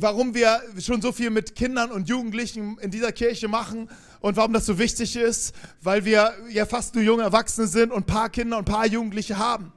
warum 0.00 0.34
wir 0.34 0.60
schon 0.78 1.00
so 1.00 1.10
viel 1.10 1.30
mit 1.30 1.54
Kindern 1.54 1.90
und 1.90 2.10
Jugendlichen 2.10 2.76
in 2.78 2.90
dieser 2.90 3.12
Kirche 3.12 3.48
machen 3.48 3.88
und 4.20 4.36
warum 4.36 4.52
das 4.52 4.66
so 4.66 4.78
wichtig 4.78 5.16
ist, 5.16 5.54
weil 5.80 6.04
wir 6.04 6.34
ja 6.50 6.66
fast 6.66 6.94
nur 6.94 7.04
junge 7.04 7.22
Erwachsene 7.22 7.68
sind 7.68 7.90
und 7.90 8.02
ein 8.02 8.06
paar 8.06 8.28
Kinder 8.28 8.58
und 8.58 8.68
ein 8.68 8.72
paar 8.72 8.86
Jugendliche 8.86 9.38
haben. 9.38 9.72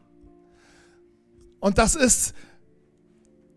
Und 1.61 1.77
das 1.77 1.95
ist, 1.95 2.33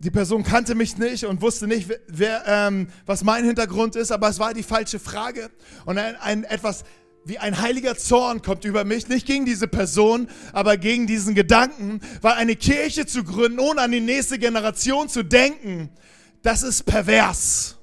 die 0.05 0.11
Person 0.11 0.43
kannte 0.43 0.75
mich 0.75 0.99
nicht 0.99 1.25
und 1.25 1.41
wusste 1.41 1.67
nicht, 1.67 1.89
wer, 2.09 2.45
ähm, 2.47 2.89
was 3.07 3.25
mein 3.25 3.45
Hintergrund 3.45 3.97
ist, 3.97 4.13
aber 4.13 4.29
es 4.29 4.39
war 4.39 4.53
die 4.53 4.63
falsche 4.63 4.99
Frage 4.99 5.51
und 5.87 5.97
ein, 5.97 6.17
ein 6.17 6.45
etwas 6.45 6.85
wie 7.25 7.39
ein 7.39 7.59
heiliger 7.59 7.97
Zorn 7.97 8.43
kommt 8.43 8.67
über 8.67 8.85
mich, 8.85 9.09
nicht 9.09 9.27
gegen 9.27 9.47
diese 9.47 9.67
Person, 9.67 10.29
aber 10.53 10.77
gegen 10.77 11.07
diesen 11.07 11.35
Gedanken, 11.35 12.01
weil 12.21 12.35
eine 12.35 12.55
Kirche 12.55 13.07
zu 13.07 13.25
gründen, 13.25 13.59
ohne 13.59 13.81
an 13.81 13.93
die 13.93 14.01
nächste 14.01 14.39
Generation 14.39 15.09
zu 15.09 15.23
denken, 15.23 15.89
das 16.43 16.63
ist 16.63 16.83
pervers 16.83 17.79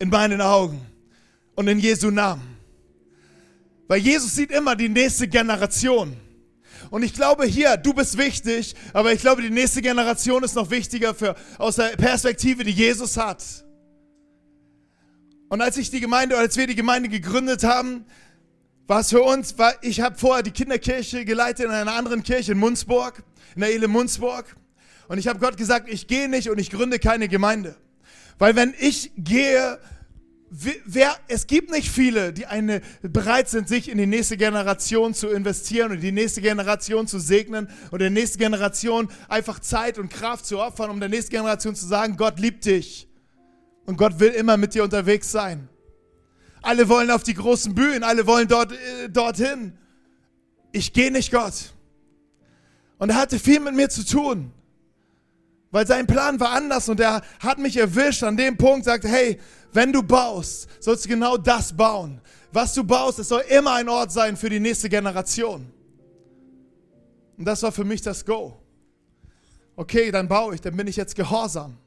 in 0.00 0.08
meinen 0.08 0.40
Augen 0.40 0.84
und 1.54 1.68
in 1.68 1.78
Jesu 1.78 2.10
Namen. 2.10 2.56
Weil 3.86 4.00
Jesus 4.00 4.34
sieht 4.34 4.50
immer 4.50 4.74
die 4.74 4.88
nächste 4.88 5.28
Generation. 5.28 6.16
Und 6.90 7.04
ich 7.04 7.14
glaube 7.14 7.46
hier, 7.46 7.76
du 7.76 7.94
bist 7.94 8.18
wichtig, 8.18 8.74
aber 8.92 9.12
ich 9.12 9.20
glaube, 9.20 9.42
die 9.42 9.50
nächste 9.50 9.80
Generation 9.80 10.42
ist 10.42 10.56
noch 10.56 10.70
wichtiger 10.70 11.14
für, 11.14 11.36
aus 11.56 11.76
der 11.76 11.96
Perspektive, 11.96 12.64
die 12.64 12.72
Jesus 12.72 13.16
hat. 13.16 13.44
Und 15.48 15.60
als 15.60 15.76
ich 15.76 15.90
die 15.90 16.00
Gemeinde, 16.00 16.36
als 16.36 16.56
wir 16.56 16.66
die 16.66 16.74
Gemeinde 16.74 17.08
gegründet 17.08 17.62
haben, 17.64 18.04
war 18.88 19.00
es 19.00 19.10
für 19.10 19.22
uns, 19.22 19.56
war, 19.56 19.72
ich 19.82 20.00
habe 20.00 20.18
vorher 20.18 20.42
die 20.42 20.50
Kinderkirche 20.50 21.24
geleitet 21.24 21.66
in 21.66 21.70
einer 21.70 21.94
anderen 21.94 22.24
Kirche 22.24 22.52
in 22.52 22.58
Munzburg, 22.58 23.22
in 23.54 23.60
der 23.60 23.72
Ehle 23.72 23.86
Munzburg. 23.86 24.56
Und 25.06 25.18
ich 25.18 25.28
habe 25.28 25.38
Gott 25.38 25.56
gesagt, 25.56 25.88
ich 25.88 26.08
gehe 26.08 26.28
nicht 26.28 26.50
und 26.50 26.58
ich 26.58 26.70
gründe 26.70 26.98
keine 26.98 27.28
Gemeinde. 27.28 27.76
Weil 28.38 28.56
wenn 28.56 28.74
ich 28.78 29.12
gehe, 29.16 29.78
wer, 30.50 31.16
es 31.28 31.46
gibt 31.46 31.70
nicht 31.70 31.90
viele, 31.90 32.32
die 32.32 32.46
eine, 32.46 32.82
bereit 33.02 33.48
sind, 33.48 33.68
sich 33.68 33.88
in 33.88 33.98
die 33.98 34.06
nächste 34.06 34.36
Generation 34.36 35.14
zu 35.14 35.28
investieren 35.28 35.92
und 35.92 36.00
die 36.00 36.12
nächste 36.12 36.40
Generation 36.40 37.06
zu 37.06 37.20
segnen 37.20 37.68
und 37.90 38.00
der 38.00 38.10
nächsten 38.10 38.38
Generation 38.38 39.08
einfach 39.28 39.60
Zeit 39.60 39.98
und 39.98 40.10
Kraft 40.10 40.44
zu 40.46 40.58
opfern, 40.58 40.90
um 40.90 41.00
der 41.00 41.08
nächsten 41.08 41.30
Generation 41.30 41.74
zu 41.74 41.86
sagen, 41.86 42.16
Gott 42.16 42.40
liebt 42.40 42.64
dich 42.64 43.08
und 43.86 43.96
Gott 43.96 44.18
will 44.18 44.30
immer 44.30 44.56
mit 44.56 44.74
dir 44.74 44.82
unterwegs 44.82 45.30
sein. 45.30 45.68
Alle 46.62 46.88
wollen 46.88 47.10
auf 47.10 47.22
die 47.22 47.34
großen 47.34 47.74
Bühnen, 47.74 48.02
alle 48.02 48.26
wollen 48.26 48.48
dort, 48.48 48.72
äh, 48.72 49.08
dorthin. 49.08 49.78
Ich 50.72 50.92
gehe 50.92 51.10
nicht 51.10 51.30
Gott. 51.30 51.72
Und 52.98 53.10
er 53.10 53.16
hatte 53.16 53.38
viel 53.38 53.60
mit 53.60 53.74
mir 53.74 53.88
zu 53.88 54.04
tun. 54.04 54.52
Weil 55.70 55.86
sein 55.86 56.06
Plan 56.06 56.38
war 56.40 56.50
anders 56.50 56.88
und 56.88 56.98
er 56.98 57.22
hat 57.38 57.58
mich 57.58 57.76
erwischt 57.76 58.24
an 58.24 58.36
dem 58.36 58.56
Punkt, 58.56 58.84
sagte, 58.84 59.08
hey, 59.08 59.38
wenn 59.72 59.92
du 59.92 60.02
baust, 60.02 60.68
sollst 60.80 61.04
du 61.04 61.08
genau 61.08 61.36
das 61.36 61.72
bauen. 61.72 62.20
Was 62.52 62.74
du 62.74 62.82
baust, 62.82 63.20
es 63.20 63.28
soll 63.28 63.42
immer 63.48 63.74
ein 63.74 63.88
Ort 63.88 64.10
sein 64.10 64.36
für 64.36 64.50
die 64.50 64.58
nächste 64.58 64.88
Generation. 64.88 65.72
Und 67.38 67.44
das 67.44 67.62
war 67.62 67.70
für 67.70 67.84
mich 67.84 68.02
das 68.02 68.24
Go. 68.24 68.60
Okay, 69.76 70.10
dann 70.10 70.26
baue 70.28 70.56
ich, 70.56 70.60
dann 70.60 70.76
bin 70.76 70.88
ich 70.88 70.96
jetzt 70.96 71.14
gehorsam. 71.14 71.78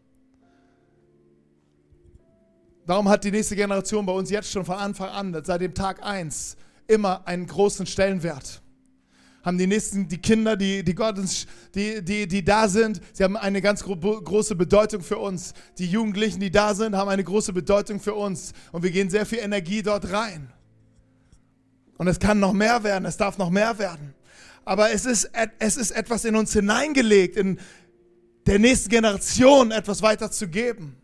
Darum 2.85 3.07
hat 3.07 3.23
die 3.23 3.31
nächste 3.31 3.55
Generation 3.55 4.05
bei 4.05 4.13
uns 4.13 4.29
jetzt 4.29 4.51
schon 4.51 4.65
von 4.65 4.77
Anfang 4.77 5.09
an, 5.09 5.43
seit 5.43 5.61
dem 5.61 5.73
Tag 5.73 6.03
1, 6.03 6.57
immer 6.87 7.27
einen 7.27 7.45
großen 7.45 7.85
Stellenwert. 7.85 8.62
Haben 9.43 9.58
die 9.58 9.67
nächsten, 9.67 10.08
die 10.08 10.17
Kinder, 10.17 10.56
die, 10.56 10.84
die, 10.84 10.95
Gottes, 10.95 11.47
die, 11.75 12.01
die, 12.01 12.27
die 12.27 12.43
da 12.45 12.69
sind, 12.69 13.01
sie 13.12 13.23
haben 13.25 13.36
eine 13.36 13.62
ganz 13.62 13.84
gro 13.84 13.95
große 13.97 14.56
Bedeutung 14.56 15.01
für 15.01 15.17
uns. 15.17 15.53
Die 15.77 15.86
Jugendlichen, 15.86 16.39
die 16.39 16.49
da 16.49 16.73
sind, 16.73 16.95
haben 16.95 17.10
eine 17.10 17.23
große 17.23 17.51
Bedeutung 17.51 17.99
für 17.99 18.13
uns. 18.13 18.53
Und 18.71 18.84
wir 18.84 18.91
gehen 18.91 19.10
sehr 19.10 19.25
viel 19.25 19.39
Energie 19.39 19.82
dort 19.82 20.12
rein. 20.12 20.51
Und 21.97 22.08
es 22.08 22.19
kann 22.19 22.39
noch 22.39 22.53
mehr 22.53 22.84
werden, 22.84 23.06
es 23.06 23.17
darf 23.17 23.38
noch 23.38 23.49
mehr 23.49 23.77
werden. 23.77 24.13
Aber 24.65 24.91
es 24.91 25.06
ist, 25.06 25.29
es 25.60 25.77
ist 25.77 25.91
etwas 25.91 26.23
in 26.25 26.36
uns 26.36 26.53
hineingelegt, 26.53 27.36
in 27.36 27.60
der 28.45 28.60
nächsten 28.60 28.89
Generation 28.89 29.71
etwas 29.71 30.01
weiterzugeben. 30.01 30.95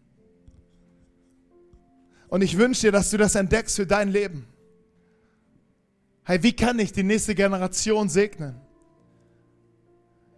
Und 2.30 2.42
ich 2.42 2.58
wünsche 2.58 2.82
dir, 2.82 2.92
dass 2.92 3.10
du 3.10 3.18
das 3.18 3.36
entdeckst 3.36 3.76
für 3.76 3.88
dein 3.88 4.10
Leben. 4.10 4.48
Hey, 6.30 6.44
wie 6.44 6.54
kann 6.54 6.78
ich 6.78 6.92
die 6.92 7.02
nächste 7.02 7.34
Generation 7.34 8.08
segnen? 8.08 8.62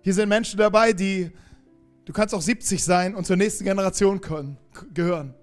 Hier 0.03 0.13
sind 0.13 0.29
Menschen 0.29 0.57
dabei, 0.57 0.93
die, 0.93 1.29
du 2.05 2.13
kannst 2.13 2.33
auch 2.33 2.41
70 2.41 2.81
sein 2.81 3.13
und 3.13 3.27
zur 3.27 3.35
nächsten 3.35 3.65
Generation 3.65 4.21
können, 4.21 4.57
gehören. 4.93 5.33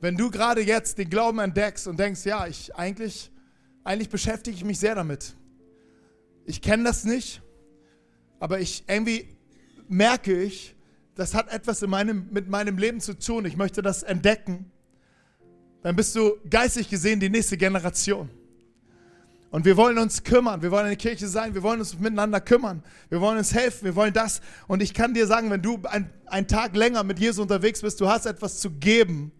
Wenn 0.00 0.16
du 0.16 0.30
gerade 0.30 0.62
jetzt 0.62 0.96
den 0.96 1.10
Glauben 1.10 1.38
entdeckst 1.38 1.86
und 1.86 2.00
denkst, 2.00 2.24
ja, 2.24 2.46
ich 2.46 2.74
eigentlich, 2.76 3.30
eigentlich 3.84 4.08
beschäftige 4.08 4.56
ich 4.56 4.64
mich 4.64 4.78
sehr 4.78 4.94
damit. 4.94 5.34
Ich 6.46 6.62
kenne 6.62 6.84
das 6.84 7.04
nicht, 7.04 7.42
aber 8.40 8.60
ich 8.60 8.84
irgendwie 8.88 9.36
merke 9.86 10.32
ich, 10.32 10.76
das 11.14 11.34
hat 11.34 11.52
etwas 11.52 11.82
in 11.82 11.90
meinem, 11.90 12.28
mit 12.30 12.48
meinem 12.48 12.78
Leben 12.78 13.02
zu 13.02 13.18
tun. 13.18 13.44
Ich 13.44 13.58
möchte 13.58 13.82
das 13.82 14.02
entdecken 14.02 14.72
dann 15.82 15.94
bist 15.94 16.14
du 16.16 16.36
geistig 16.48 16.90
gesehen 16.90 17.20
die 17.20 17.30
nächste 17.30 17.56
Generation. 17.56 18.28
Und 19.50 19.64
wir 19.64 19.78
wollen 19.78 19.96
uns 19.96 20.24
kümmern, 20.24 20.60
wir 20.60 20.70
wollen 20.70 20.86
eine 20.86 20.96
Kirche 20.96 21.26
sein, 21.26 21.54
wir 21.54 21.62
wollen 21.62 21.80
uns 21.80 21.98
miteinander 21.98 22.40
kümmern, 22.40 22.82
wir 23.08 23.20
wollen 23.20 23.38
uns 23.38 23.54
helfen, 23.54 23.86
wir 23.86 23.96
wollen 23.96 24.12
das. 24.12 24.42
Und 24.66 24.82
ich 24.82 24.92
kann 24.92 25.14
dir 25.14 25.26
sagen, 25.26 25.50
wenn 25.50 25.62
du 25.62 25.80
ein, 25.84 26.10
einen 26.26 26.46
Tag 26.46 26.76
länger 26.76 27.02
mit 27.02 27.18
Jesus 27.18 27.40
unterwegs 27.40 27.80
bist, 27.80 27.98
du 28.00 28.08
hast 28.08 28.26
etwas 28.26 28.60
zu 28.60 28.72
geben, 28.72 29.32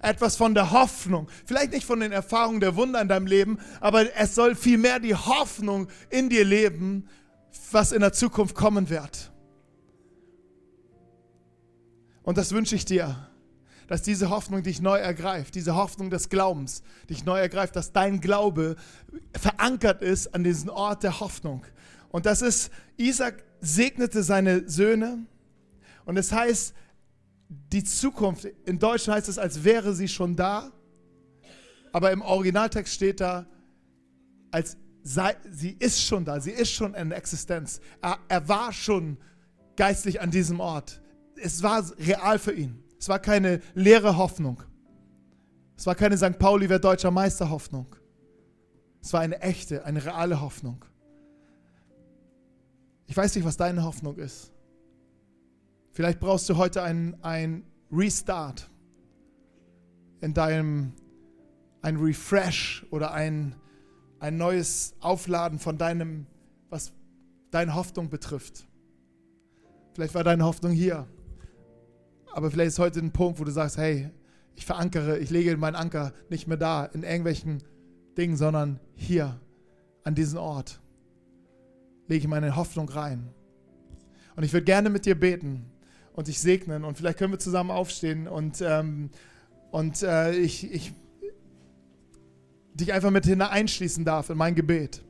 etwas 0.00 0.36
von 0.36 0.54
der 0.54 0.70
Hoffnung. 0.70 1.28
Vielleicht 1.44 1.72
nicht 1.72 1.84
von 1.84 1.98
den 1.98 2.12
Erfahrungen 2.12 2.60
der 2.60 2.76
Wunder 2.76 3.00
in 3.00 3.08
deinem 3.08 3.26
Leben, 3.26 3.58
aber 3.80 4.16
es 4.16 4.36
soll 4.36 4.54
vielmehr 4.54 5.00
die 5.00 5.16
Hoffnung 5.16 5.88
in 6.10 6.28
dir 6.28 6.44
leben, 6.44 7.08
was 7.72 7.90
in 7.90 8.00
der 8.00 8.12
Zukunft 8.12 8.54
kommen 8.54 8.88
wird. 8.88 9.32
Und 12.22 12.38
das 12.38 12.52
wünsche 12.52 12.76
ich 12.76 12.84
dir 12.84 13.25
dass 13.86 14.02
diese 14.02 14.30
Hoffnung 14.30 14.62
dich 14.62 14.80
neu 14.80 14.98
ergreift, 14.98 15.54
diese 15.54 15.74
Hoffnung 15.76 16.10
des 16.10 16.28
Glaubens 16.28 16.82
dich 17.08 17.24
neu 17.24 17.38
ergreift, 17.38 17.76
dass 17.76 17.92
dein 17.92 18.20
Glaube 18.20 18.76
verankert 19.38 20.02
ist 20.02 20.34
an 20.34 20.44
diesen 20.44 20.70
Ort 20.70 21.02
der 21.02 21.20
Hoffnung. 21.20 21.64
Und 22.10 22.26
das 22.26 22.42
ist, 22.42 22.70
Isaac 22.96 23.44
segnete 23.60 24.22
seine 24.22 24.68
Söhne 24.68 25.26
und 26.04 26.16
es 26.16 26.32
heißt, 26.32 26.74
die 27.48 27.84
Zukunft, 27.84 28.44
in 28.64 28.78
Deutsch 28.78 29.06
heißt 29.06 29.28
es, 29.28 29.38
als 29.38 29.62
wäre 29.62 29.94
sie 29.94 30.08
schon 30.08 30.34
da, 30.34 30.72
aber 31.92 32.10
im 32.10 32.22
Originaltext 32.22 32.92
steht 32.92 33.20
da, 33.20 33.46
als 34.50 34.76
sei, 35.02 35.36
sie 35.50 35.76
ist 35.78 36.02
schon 36.02 36.24
da, 36.24 36.40
sie 36.40 36.50
ist 36.50 36.72
schon 36.72 36.94
in 36.94 37.12
Existenz. 37.12 37.80
Er, 38.02 38.18
er 38.28 38.48
war 38.48 38.72
schon 38.72 39.18
geistlich 39.76 40.20
an 40.20 40.30
diesem 40.30 40.60
Ort. 40.60 41.00
Es 41.36 41.62
war 41.62 41.84
real 41.98 42.38
für 42.38 42.52
ihn. 42.52 42.82
Es 42.98 43.08
war 43.08 43.18
keine 43.18 43.60
leere 43.74 44.16
Hoffnung. 44.16 44.62
Es 45.76 45.86
war 45.86 45.94
keine 45.94 46.16
St. 46.16 46.38
Pauli 46.38 46.68
wer 46.68 46.78
deutscher 46.78 47.10
Meister 47.10 47.50
Hoffnung. 47.50 47.94
Es 49.02 49.12
war 49.12 49.20
eine 49.20 49.40
echte, 49.40 49.84
eine 49.84 50.04
reale 50.04 50.40
Hoffnung. 50.40 50.84
Ich 53.06 53.16
weiß 53.16 53.34
nicht, 53.36 53.44
was 53.44 53.56
deine 53.56 53.84
Hoffnung 53.84 54.16
ist. 54.16 54.52
Vielleicht 55.92 56.18
brauchst 56.18 56.48
du 56.48 56.56
heute 56.56 56.82
einen 56.82 57.64
Restart 57.92 58.68
in 60.20 60.34
deinem, 60.34 60.92
ein 61.82 61.96
Refresh 61.96 62.84
oder 62.90 63.12
ein, 63.12 63.54
ein 64.18 64.36
neues 64.36 64.94
Aufladen 65.00 65.58
von 65.58 65.78
deinem, 65.78 66.26
was 66.68 66.92
deine 67.50 67.74
Hoffnung 67.74 68.08
betrifft. 68.10 68.66
Vielleicht 69.94 70.14
war 70.14 70.24
deine 70.24 70.44
Hoffnung 70.44 70.72
hier. 70.72 71.06
Aber 72.36 72.50
vielleicht 72.50 72.68
ist 72.68 72.78
heute 72.78 73.00
ein 73.00 73.12
Punkt, 73.12 73.40
wo 73.40 73.44
du 73.44 73.50
sagst, 73.50 73.78
hey, 73.78 74.10
ich 74.56 74.66
verankere, 74.66 75.18
ich 75.18 75.30
lege 75.30 75.56
meinen 75.56 75.74
Anker 75.74 76.12
nicht 76.28 76.46
mehr 76.46 76.58
da 76.58 76.84
in 76.84 77.02
irgendwelchen 77.02 77.62
Dingen, 78.18 78.36
sondern 78.36 78.78
hier 78.94 79.40
an 80.04 80.14
diesen 80.14 80.36
Ort 80.36 80.82
lege 82.08 82.20
ich 82.20 82.28
meine 82.28 82.54
Hoffnung 82.54 82.90
rein. 82.90 83.30
Und 84.36 84.42
ich 84.42 84.52
würde 84.52 84.64
gerne 84.64 84.90
mit 84.90 85.06
dir 85.06 85.18
beten 85.18 85.64
und 86.12 86.28
dich 86.28 86.38
segnen 86.38 86.84
und 86.84 86.98
vielleicht 86.98 87.16
können 87.16 87.32
wir 87.32 87.38
zusammen 87.38 87.70
aufstehen 87.70 88.28
und, 88.28 88.60
ähm, 88.60 89.08
und 89.70 90.02
äh, 90.02 90.34
ich, 90.34 90.70
ich 90.70 90.92
dich 92.74 92.92
einfach 92.92 93.10
mit 93.10 93.24
hineinschließen 93.24 94.04
darf 94.04 94.28
in 94.28 94.36
mein 94.36 94.54
Gebet. 94.54 95.02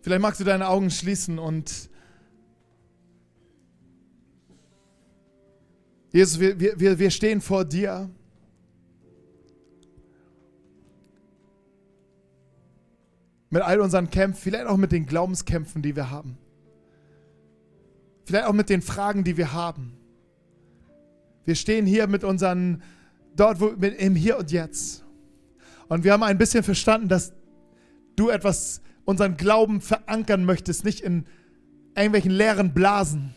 Vielleicht 0.00 0.20
magst 0.20 0.40
du 0.40 0.44
deine 0.44 0.66
Augen 0.66 0.90
schließen 0.90 1.38
und 1.38 1.90
Jesus, 6.16 6.40
wir, 6.40 6.58
wir, 6.58 6.98
wir 6.98 7.10
stehen 7.10 7.42
vor 7.42 7.66
dir. 7.66 8.08
Mit 13.50 13.60
all 13.60 13.80
unseren 13.80 14.08
Kämpfen, 14.08 14.40
vielleicht 14.40 14.64
auch 14.64 14.78
mit 14.78 14.92
den 14.92 15.04
Glaubenskämpfen, 15.04 15.82
die 15.82 15.94
wir 15.94 16.10
haben. 16.10 16.38
Vielleicht 18.24 18.46
auch 18.46 18.54
mit 18.54 18.70
den 18.70 18.80
Fragen, 18.80 19.24
die 19.24 19.36
wir 19.36 19.52
haben. 19.52 19.92
Wir 21.44 21.54
stehen 21.54 21.84
hier 21.84 22.06
mit 22.06 22.24
unseren, 22.24 22.82
dort 23.36 23.60
wo, 23.60 23.72
mit, 23.76 24.00
im 24.00 24.16
Hier 24.16 24.38
und 24.38 24.50
Jetzt. 24.50 25.04
Und 25.88 26.02
wir 26.02 26.14
haben 26.14 26.22
ein 26.22 26.38
bisschen 26.38 26.64
verstanden, 26.64 27.08
dass 27.08 27.34
du 28.16 28.30
etwas, 28.30 28.80
unseren 29.04 29.36
Glauben 29.36 29.82
verankern 29.82 30.46
möchtest, 30.46 30.82
nicht 30.82 31.00
in 31.00 31.26
irgendwelchen 31.94 32.30
leeren 32.30 32.72
Blasen 32.72 33.34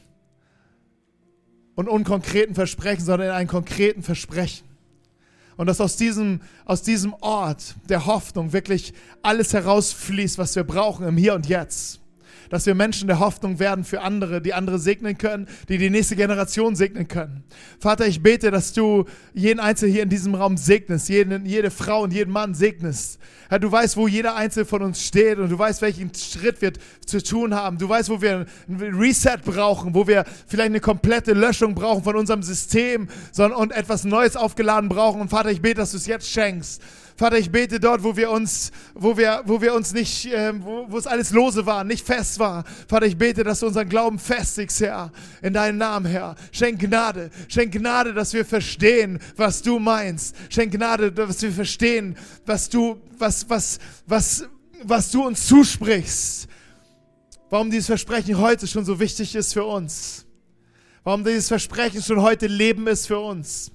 und 1.80 1.88
unkonkreten 1.88 2.56
Versprechen, 2.56 3.06
sondern 3.06 3.30
in 3.30 3.34
einen 3.34 3.48
konkreten 3.48 4.04
Versprechen. 4.04 4.68
Und 5.56 5.68
dass 5.68 5.80
aus 5.80 5.96
diesem, 5.96 6.42
aus 6.66 6.82
diesem 6.82 7.14
Ort 7.22 7.76
der 7.88 8.06
Hoffnung 8.06 8.52
wirklich 8.52 8.94
alles 9.22 9.54
herausfließt, 9.54 10.38
was 10.38 10.58
wir 10.58 10.66
brauchen 10.66 11.08
im 11.08 11.16
Hier 11.16 11.36
und 11.36 11.48
Jetzt 11.48 12.02
dass 12.50 12.66
wir 12.66 12.76
Menschen 12.76 13.08
der 13.08 13.20
Hoffnung 13.20 13.60
werden 13.60 13.84
für 13.84 14.02
andere, 14.02 14.42
die 14.42 14.54
andere 14.54 14.80
segnen 14.80 15.18
können, 15.18 15.48
die 15.68 15.78
die 15.78 15.90
nächste 15.90 16.16
Generation 16.16 16.76
segnen 16.76 17.08
können. 17.08 17.44
Vater, 17.80 18.08
ich 18.08 18.22
bete, 18.22 18.52
dass 18.52 18.74
du 18.74 19.06
jeden 19.34 19.60
Einzelnen 19.60 19.94
hier 19.94 20.04
in 20.04 20.10
diesem 20.10 20.36
Raum 20.36 20.58
segnest, 20.58 21.10
jeden, 21.10 21.46
jede 21.46 21.72
Frau 21.72 22.04
und 22.04 22.14
jeden 22.14 22.32
Mann 22.32 22.54
segnest. 22.54 23.20
Herr, 23.50 23.60
du 23.60 23.72
weißt, 23.72 23.98
wo 23.98 24.08
jeder 24.08 24.36
Einzelne 24.36 24.66
von 24.66 24.84
uns 24.84 25.04
steht 25.04 25.40
und 25.40 25.50
du 25.50 25.58
weißt, 25.58 25.82
welchen 25.82 26.12
Schritt 26.14 26.62
wir 26.62 26.74
zu 27.06 27.22
tun 27.24 27.56
haben. 27.56 27.80
Du 27.80 27.90
weißt, 27.90 28.10
wo 28.10 28.22
wir 28.22 28.46
ein 28.68 28.96
Reset 28.96 29.38
brauchen, 29.44 29.96
wo 29.96 30.08
wir 30.08 30.24
vielleicht 30.48 30.70
eine 30.70 30.80
komplette 30.80 31.34
Löschung 31.34 31.74
brauchen 31.74 32.04
von 32.04 32.16
unserem 32.16 32.44
System 32.44 33.08
und 33.38 33.72
etwas 33.72 34.04
Neues 34.04 34.36
aufgeladen 34.36 34.88
brauchen. 34.88 35.22
Und 35.22 35.30
Vater, 35.30 35.50
ich 35.50 35.62
bete, 35.62 35.76
dass 35.76 35.92
du 35.92 35.98
es 35.98 36.06
jetzt 36.06 36.30
schenkst. 36.30 36.82
Vater, 37.20 37.38
ich 37.38 37.52
bete 37.52 37.82
dort, 37.82 38.02
wo 38.02 38.16
wir 38.16 38.32
uns, 38.32 38.72
wo 38.94 39.18
wir, 39.18 39.42
wo 39.44 39.62
wir 39.62 39.74
uns 39.74 39.92
nicht, 39.92 40.28
äh, 40.28 40.54
wo, 40.64 40.90
wo 40.90 40.98
es 40.98 41.06
alles 41.06 41.32
lose 41.32 41.66
war, 41.66 41.84
nicht 41.84 42.06
fest 42.06 42.40
war. 42.40 42.64
Vater, 42.88 43.08
ich 43.08 43.18
bete, 43.18 43.44
dass 43.44 43.60
du 43.60 43.68
unseren 43.68 43.90
Glauben 43.90 44.18
festigst, 44.18 44.80
Herr, 44.80 45.12
in 45.42 45.52
deinen 45.52 45.78
Namen, 45.78 46.06
Herr. 46.06 46.38
Schenk 46.54 46.80
Gnade, 46.80 47.30
schenk 47.50 47.74
Gnade, 47.74 48.14
dass 48.14 48.32
wir 48.32 48.46
verstehen, 48.46 49.20
was 49.36 49.62
du 49.62 49.80
meinst. 49.80 50.34
Schenk 50.48 50.72
Gnade, 50.72 51.12
dass 51.12 51.42
wir 51.42 51.52
verstehen, 51.52 52.16
was 52.46 52.70
du, 52.70 53.02
was, 53.18 53.50
was, 53.50 53.80
was, 54.08 54.46
was 54.82 55.12
du 55.12 55.28
uns 55.28 55.46
zusprichst. 55.46 56.48
Warum 57.50 57.70
dieses 57.70 57.88
Versprechen 57.88 58.38
heute 58.38 58.66
schon 58.66 58.86
so 58.86 58.98
wichtig 58.98 59.36
ist 59.36 59.52
für 59.52 59.66
uns. 59.66 60.26
Warum 61.04 61.26
dieses 61.26 61.50
Versprechen 61.50 62.02
schon 62.02 62.22
heute 62.22 62.48
Leben 62.48 62.88
ist 62.88 63.08
für 63.08 63.20
uns. 63.20 63.72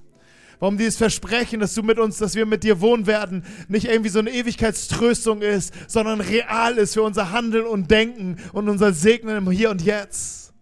Warum 0.59 0.77
dieses 0.77 0.97
Versprechen, 0.97 1.59
dass 1.59 1.73
du 1.73 1.83
mit 1.83 1.99
uns, 1.99 2.17
dass 2.17 2.35
wir 2.35 2.45
mit 2.45 2.63
dir 2.63 2.79
wohnen 2.81 3.07
werden, 3.07 3.43
nicht 3.67 3.85
irgendwie 3.85 4.09
so 4.09 4.19
eine 4.19 4.31
Ewigkeitströstung 4.31 5.41
ist, 5.41 5.73
sondern 5.87 6.21
real 6.21 6.77
ist 6.77 6.93
für 6.93 7.03
unser 7.03 7.31
Handeln 7.31 7.65
und 7.65 7.91
Denken 7.91 8.37
und 8.53 8.69
unser 8.69 8.93
Segnen 8.93 9.37
im 9.37 9.51
Hier 9.51 9.69
und 9.69 9.81
Jetzt. 9.81 10.53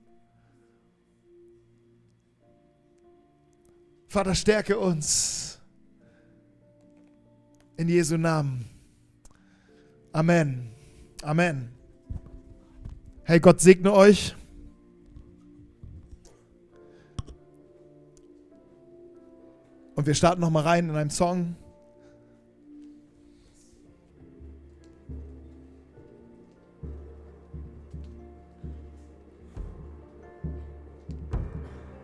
Vater, 4.08 4.36
stärke 4.36 4.78
uns. 4.78 5.60
In 7.78 7.90
Jesu 7.90 8.18
Namen. 8.18 8.66
Amen. 10.12 10.70
Amen. 11.24 11.70
Hey, 13.24 13.40
Gott 13.40 13.62
segne 13.62 13.92
euch. 13.92 14.36
Und 19.96 20.08
wir 20.08 20.16
starten 20.16 20.42
nochmal 20.42 20.64
rein 20.64 20.90
in 20.90 20.96
einem 20.96 21.10
Song. 21.10 21.56